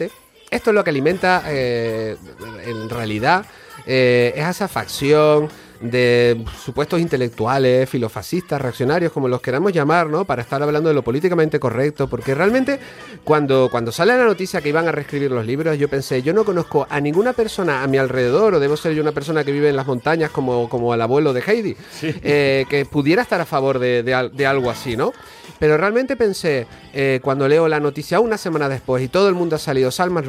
[0.51, 2.16] esto es lo que alimenta, eh,
[2.64, 3.44] en realidad,
[3.86, 5.48] eh, es esa facción
[5.81, 10.24] de supuestos intelectuales, filofascistas, reaccionarios, como los queramos llamar, ¿no?
[10.24, 12.78] Para estar hablando de lo políticamente correcto, porque realmente
[13.24, 16.45] cuando, cuando sale la noticia que iban a reescribir los libros, yo pensé, yo no
[16.45, 19.70] conozco a ninguna persona a mi alrededor, o debo ser yo una persona que vive
[19.70, 23.78] en las montañas como, como el abuelo de Heidi, eh, que pudiera estar a favor
[23.78, 25.12] de, de al- de algo así, ¿no?
[25.59, 29.57] Pero realmente pensé, eh, cuando leo la noticia una semana después y todo el mundo
[29.57, 30.24] ha salido, Salman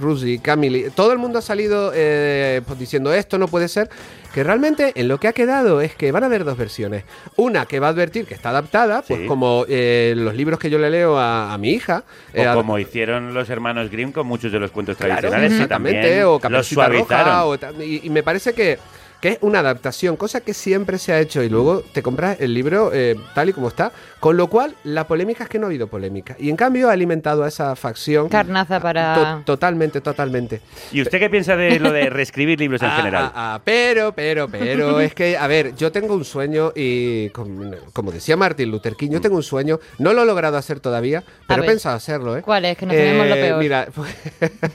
[0.00, 3.88] Rushdie, Camille, todo el mundo ha salido eh, pues, diciendo esto no puede ser,
[4.36, 7.04] que realmente en lo que ha quedado es que van a haber dos versiones.
[7.36, 9.26] Una que va a advertir que está adaptada, pues Sí.
[9.26, 12.04] como eh, los libros que yo le leo a, a mi hija.
[12.34, 15.54] O eh, como hicieron los hermanos Grimm con muchos de los cuentos Claro, tradicionales, que
[15.54, 17.48] exactamente, también o los Caperucita Roja, suavizaron.
[17.48, 18.78] o ta- y, y me parece que,
[19.22, 22.52] que es una adaptación, cosa que siempre se ha hecho, y luego te compras el
[22.52, 23.90] libro eh, tal y como está,
[24.20, 26.92] con lo cual la polémica es que no ha habido polémica, y en cambio ha
[26.92, 28.28] alimentado a esa facción.
[28.28, 29.14] Carnaza para...
[29.14, 30.60] To- totalmente, totalmente.
[30.92, 33.24] ¿Y usted qué piensa de lo de reescribir libros en Ah, general?
[33.26, 37.70] ah, ah, pero, pero, pero, es que, a ver, yo tengo un sueño y, com-
[37.92, 41.22] como decía Martin Luther King, yo tengo un sueño, no lo he logrado hacer todavía,
[41.46, 41.70] pero he ver.
[41.70, 42.42] pensado hacerlo, ¿eh?
[42.42, 42.76] ¿Cuál es?
[42.78, 43.58] Que nos tenemos lo Eh, peor.
[43.62, 43.86] Mira,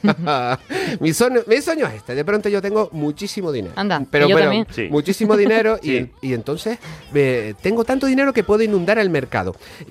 [1.00, 3.74] mi, sueño, mi sueño es este, de pronto yo tengo muchísimo dinero.
[3.76, 4.92] Anda, pero, y yo pero también.
[4.92, 6.12] Muchísimo dinero y, Sí.
[6.22, 6.78] y entonces
[7.14, 9.31] eh, tengo tanto dinero que puedo inundar el mercado.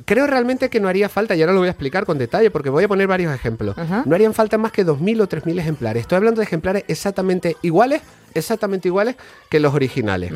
[0.04, 2.70] Creo realmente que no haría falta, y ahora lo voy a explicar con detalle porque
[2.70, 3.76] voy a poner varios ejemplos.
[3.76, 4.04] Ajá.
[4.06, 6.02] No harían falta más que 2.000 o 3.000 ejemplares.
[6.02, 8.02] Estoy hablando de ejemplares exactamente iguales,
[8.34, 9.16] exactamente iguales
[9.48, 10.32] que los originales.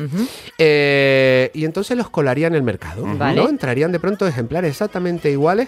[0.57, 3.05] Eh, y entonces los colaría en el mercado.
[3.49, 5.67] Entrarían de pronto ejemplares exactamente iguales.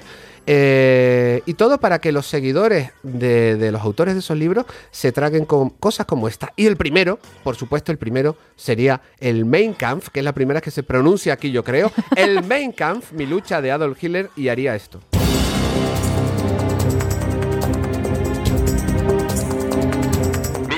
[0.49, 5.11] eh, y todo para que los seguidores de, de los autores de esos libros se
[5.11, 6.53] traguen con cosas como esta.
[6.55, 10.61] Y el primero, por supuesto, el primero sería el Mein Kampf, que es la primera
[10.61, 11.91] que se pronuncia aquí, yo creo.
[12.15, 15.01] El Mein Kampf, mi lucha de Adolf Hitler, y haría esto.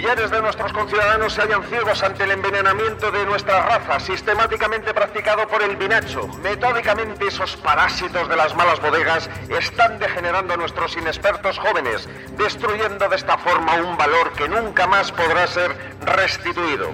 [0.10, 5.47] Millares de nuestros conciudadanos se hallan ciegos ante el envenenamiento de nuestra raza, sistemáticamente practicado
[5.47, 6.28] por el binacho.
[6.41, 13.18] Metódicamente esos parásitos de las malas bodegas están degenerando a nuestros inexpertos jóvenes, destruyendo de
[13.18, 16.89] esta forma un valor que nunca más podrá ser restituido.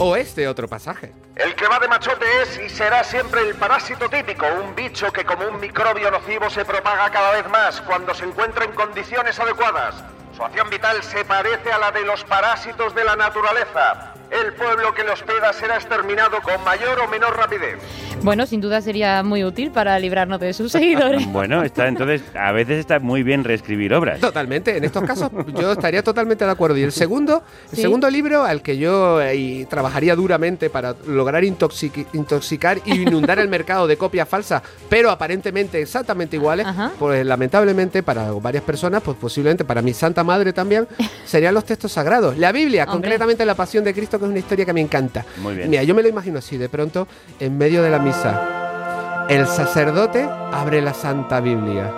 [0.00, 1.12] O este otro pasaje.
[1.36, 5.24] El que va de machote es y será siempre el parásito típico, un bicho que
[5.24, 10.17] como un microbio nocivo se propaga cada vez más cuando se encuentra en condiciones adecuadas.
[10.38, 14.14] Su acción vital se parece a la de los parásitos de la naturaleza.
[14.30, 17.78] El pueblo que los hospeda será exterminado con mayor o menor rapidez.
[18.22, 21.26] Bueno, sin duda sería muy útil para librarnos de sus seguidores.
[21.38, 24.20] Bueno, está entonces a veces está muy bien reescribir obras.
[24.20, 26.76] Totalmente, en estos casos yo estaría totalmente de acuerdo.
[26.76, 31.42] Y el segundo, el segundo libro al que yo eh, y trabajaría duramente para lograr
[31.44, 36.66] intoxic- intoxicar y inundar el mercado de copias falsas, pero aparentemente exactamente iguales,
[36.98, 40.86] pues lamentablemente para varias personas, pues posiblemente para mi santa madre también,
[41.24, 42.36] serían los textos sagrados.
[42.38, 42.92] La Biblia, Hombre.
[42.92, 45.24] concretamente la Pasión de Cristo, que es una historia que me encanta.
[45.38, 45.70] Muy bien.
[45.70, 47.08] Mira, yo me lo imagino así, de pronto,
[47.40, 49.26] en medio de la misa.
[49.28, 51.90] El sacerdote abre la Santa Biblia.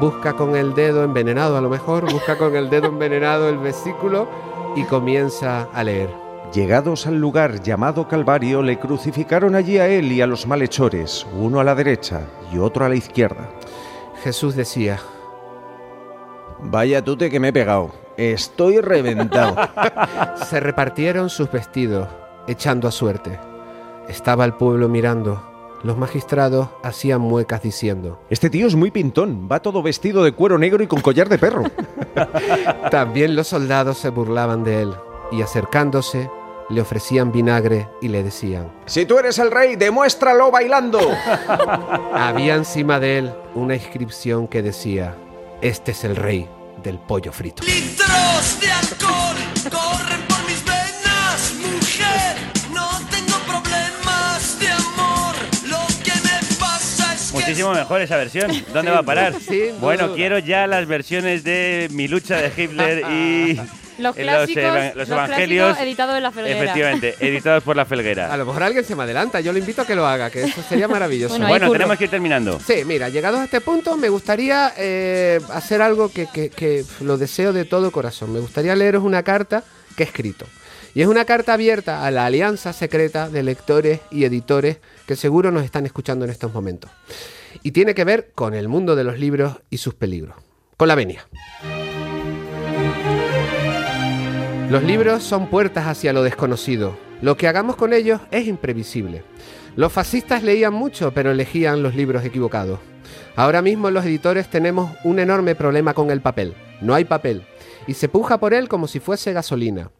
[0.00, 4.28] Busca con el dedo envenenado, a lo mejor, busca con el dedo envenenado el versículo
[4.76, 6.08] y comienza a leer.
[6.54, 11.60] Llegados al lugar llamado Calvario, le crucificaron allí a él y a los malhechores, uno
[11.60, 13.50] a la derecha y otro a la izquierda.
[14.24, 14.98] Jesús decía,
[16.62, 17.92] Vaya tute que me he pegado.
[18.16, 19.56] Estoy reventado.
[20.48, 22.08] Se repartieron sus vestidos,
[22.46, 23.38] echando a suerte.
[24.08, 25.42] Estaba el pueblo mirando.
[25.84, 28.20] Los magistrados hacían muecas diciendo.
[28.30, 31.38] Este tío es muy pintón, va todo vestido de cuero negro y con collar de
[31.38, 31.62] perro.
[32.90, 34.94] También los soldados se burlaban de él
[35.30, 36.28] y acercándose
[36.70, 38.70] le ofrecían vinagre y le decían.
[38.86, 40.98] Si tú eres el rey, demuéstralo bailando.
[42.12, 45.14] Había encima de él una inscripción que decía,
[45.60, 46.48] este es el rey
[46.82, 47.62] del pollo frito.
[47.64, 49.36] Litros de alcohol
[49.70, 50.27] corren
[57.48, 58.50] Muchísimo mejor esa versión.
[58.72, 59.34] ¿Dónde va a parar?
[59.80, 60.16] Bueno, duda.
[60.16, 63.60] quiero ya las versiones de Mi lucha de Hitler y
[63.98, 64.62] Los clásicos,
[65.08, 65.78] evangelios.
[65.80, 66.56] editados en la felguera.
[66.62, 68.32] Efectivamente, editados por la felguera.
[68.32, 70.42] A lo mejor alguien se me adelanta, yo lo invito a que lo haga, que
[70.44, 71.38] eso sería maravilloso.
[71.38, 72.60] Bueno, tenemos que ir terminando.
[72.64, 77.16] Sí, mira, llegados a este punto, me gustaría eh, hacer algo que, que- que lo
[77.18, 78.32] deseo de todo corazón.
[78.32, 79.64] Me gustaría leeros una carta
[79.96, 80.46] que he escrito.
[80.94, 84.78] Y es una carta abierta a la alianza secreta de lectores y editores
[85.08, 86.90] que seguro nos están escuchando en estos momentos.
[87.62, 90.36] Y tiene que ver con el mundo de los libros y sus peligros.
[90.76, 91.26] Con la venia.
[94.68, 96.98] Los libros son puertas hacia lo desconocido.
[97.22, 99.22] Lo que hagamos con ellos es imprevisible.
[99.76, 102.78] Los fascistas leían mucho, pero elegían los libros equivocados.
[103.34, 106.52] Ahora mismo los editores tenemos un enorme problema con el papel.
[106.82, 107.46] No hay papel.
[107.86, 109.90] Y se puja por él como si fuese gasolina.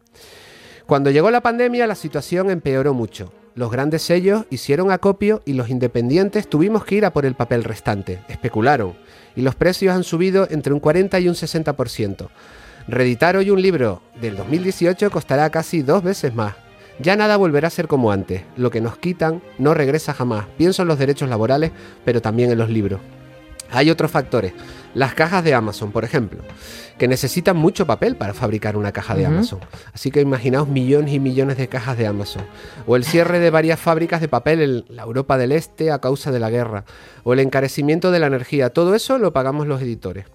[0.85, 3.33] Cuando llegó la pandemia la situación empeoró mucho.
[3.55, 7.63] Los grandes sellos hicieron acopio y los independientes tuvimos que ir a por el papel
[7.63, 8.21] restante.
[8.29, 8.93] Especularon.
[9.35, 12.29] Y los precios han subido entre un 40 y un 60%.
[12.87, 16.55] Reeditar hoy un libro del 2018 costará casi dos veces más.
[16.99, 18.43] Ya nada volverá a ser como antes.
[18.57, 20.45] Lo que nos quitan no regresa jamás.
[20.57, 21.71] Pienso en los derechos laborales,
[22.03, 22.99] pero también en los libros.
[23.71, 24.53] Hay otros factores.
[24.95, 26.39] Las cajas de Amazon, por ejemplo,
[26.97, 29.25] que necesitan mucho papel para fabricar una caja de.
[29.25, 29.59] Amazon.
[29.93, 32.43] Así que imaginaos millones y millones de cajas de Amazon.
[32.87, 36.31] O el cierre de varias fábricas de papel en la Europa del Este a causa
[36.31, 36.85] de la guerra.
[37.23, 38.71] O el encarecimiento de la energía.
[38.71, 40.25] Todo eso lo pagamos los editores.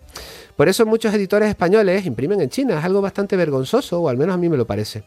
[0.56, 4.34] Por eso muchos editores españoles imprimen en China, es algo bastante vergonzoso, o al menos
[4.34, 5.02] a mí me lo parece.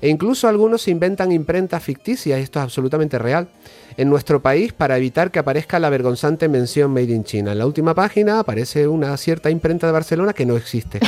[0.00, 3.48] E incluso algunos se inventan imprentas ficticias, y esto es absolutamente real,
[3.96, 7.52] en nuestro país para evitar que aparezca la vergonzante mención Made in China.
[7.52, 11.00] En la última página aparece una cierta imprenta de Barcelona que no existe.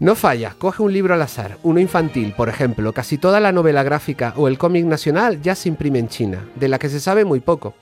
[0.00, 3.82] No falla, coge un libro al azar, uno infantil, por ejemplo, casi toda la novela
[3.84, 7.24] gráfica o el cómic nacional ya se imprime en China, de la que se sabe
[7.24, 7.74] muy poco.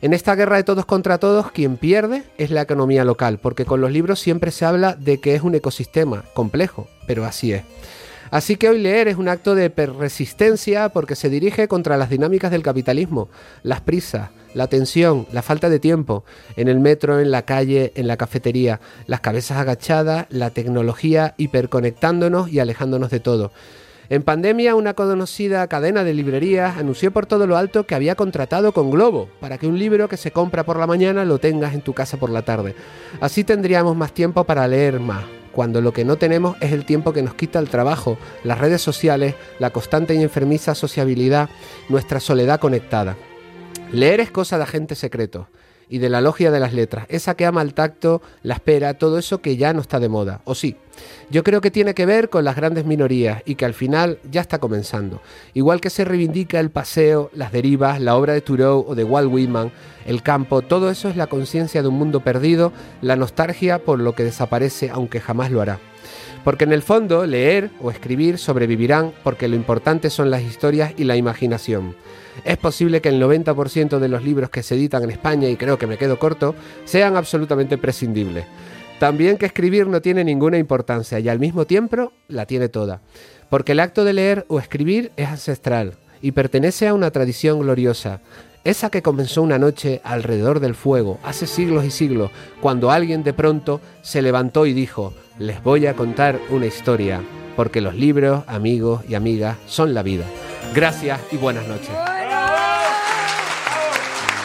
[0.00, 3.80] En esta guerra de todos contra todos, quien pierde es la economía local, porque con
[3.80, 7.64] los libros siempre se habla de que es un ecosistema complejo, pero así es.
[8.30, 12.50] Así que hoy leer es un acto de resistencia porque se dirige contra las dinámicas
[12.50, 13.28] del capitalismo,
[13.62, 16.24] las prisas, la tensión, la falta de tiempo,
[16.56, 22.50] en el metro, en la calle, en la cafetería, las cabezas agachadas, la tecnología hiperconectándonos
[22.50, 23.52] y alejándonos de todo.
[24.10, 28.72] En pandemia, una conocida cadena de librerías anunció por todo lo alto que había contratado
[28.72, 31.82] con Globo para que un libro que se compra por la mañana lo tengas en
[31.82, 32.74] tu casa por la tarde.
[33.20, 35.24] Así tendríamos más tiempo para leer más,
[35.58, 38.80] cuando lo que no tenemos es el tiempo que nos quita el trabajo, las redes
[38.80, 41.48] sociales, la constante y enfermiza sociabilidad,
[41.88, 43.16] nuestra soledad conectada.
[43.90, 45.48] Leer es cosa de agentes secretos
[45.88, 49.18] y de la logia de las letras, esa que ama el tacto, la espera, todo
[49.18, 50.76] eso que ya no está de moda, o sí.
[51.30, 54.40] Yo creo que tiene que ver con las grandes minorías y que al final ya
[54.40, 55.20] está comenzando.
[55.54, 59.32] Igual que se reivindica el paseo, las derivas, la obra de Thoreau o de Walt
[59.32, 59.70] Whitman,
[60.06, 64.14] el campo, todo eso es la conciencia de un mundo perdido, la nostalgia por lo
[64.14, 65.78] que desaparece aunque jamás lo hará.
[66.44, 71.04] Porque en el fondo, leer o escribir sobrevivirán porque lo importante son las historias y
[71.04, 71.94] la imaginación.
[72.44, 75.78] Es posible que el 90% de los libros que se editan en España, y creo
[75.78, 76.54] que me quedo corto,
[76.84, 78.46] sean absolutamente prescindibles.
[78.98, 83.00] También que escribir no tiene ninguna importancia y al mismo tiempo la tiene toda.
[83.48, 88.20] Porque el acto de leer o escribir es ancestral y pertenece a una tradición gloriosa.
[88.64, 92.30] Esa que comenzó una noche alrededor del fuego, hace siglos y siglos,
[92.60, 97.20] cuando alguien de pronto se levantó y dijo, les voy a contar una historia,
[97.56, 100.24] porque los libros, amigos y amigas, son la vida.
[100.74, 101.90] Gracias y buenas noches.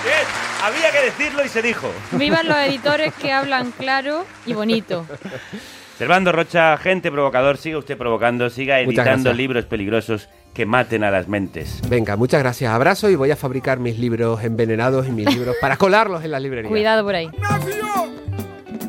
[0.04, 0.26] Bien,
[0.64, 1.92] había que decirlo y se dijo.
[2.12, 5.06] Vivan los editores que hablan claro y bonito.
[5.98, 11.28] Servando Rocha, gente provocador, siga usted provocando, siga editando libros peligrosos que maten a las
[11.28, 11.82] mentes.
[11.88, 12.72] Venga, muchas gracias.
[12.72, 16.42] Abrazo y voy a fabricar mis libros envenenados y mis libros para colarlos en las
[16.42, 16.70] librerías.
[16.70, 17.30] Cuidado por ahí.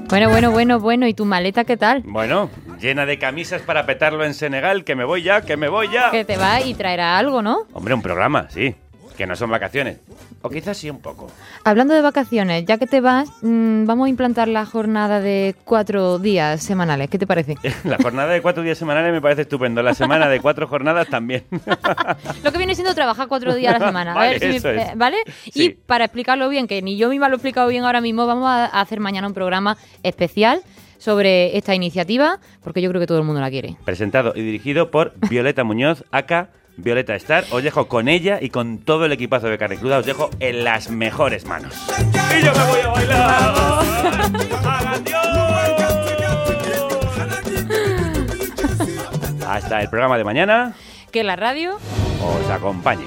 [0.09, 1.07] Bueno, bueno, bueno, bueno.
[1.07, 2.03] ¿Y tu maleta qué tal?
[2.05, 2.51] Bueno,
[2.81, 6.11] llena de camisas para petarlo en Senegal, que me voy ya, que me voy ya.
[6.11, 7.67] Que te va y traerá algo, ¿no?
[7.73, 8.75] Hombre, un programa, sí.
[9.17, 9.99] Que no son vacaciones.
[10.43, 11.31] O quizás sí un poco.
[11.63, 16.19] Hablando de vacaciones, ya que te vas, mm, vamos a implantar la jornada de cuatro
[16.19, 17.09] días semanales.
[17.11, 17.55] ¿Qué te parece?
[17.85, 19.83] La jornada de cuatro días semanales me parece estupendo.
[19.83, 21.45] La semana de cuatro jornadas también.
[22.43, 24.13] Lo que viene siendo trabajar cuatro días a la semana.
[24.13, 25.17] A Vale, ver si me- eh, ¿Vale?
[25.45, 25.65] Sí.
[25.65, 28.49] Y para explicarlo bien, que ni yo misma lo he explicado bien ahora mismo, vamos
[28.49, 30.61] a hacer mañana un programa especial
[30.99, 33.77] sobre esta iniciativa, porque yo creo que todo el mundo la quiere.
[33.85, 37.45] Presentado y dirigido por Violeta Muñoz, acá Violeta Star.
[37.51, 39.99] Os dejo con ella y con todo el equipazo de Carne Cruda.
[39.99, 41.75] Os dejo en las mejores manos.
[42.39, 43.55] Y yo me voy a bailar.
[49.47, 50.75] Hasta el programa de mañana.
[51.13, 51.77] Que la radio
[52.21, 53.05] Os acompañe.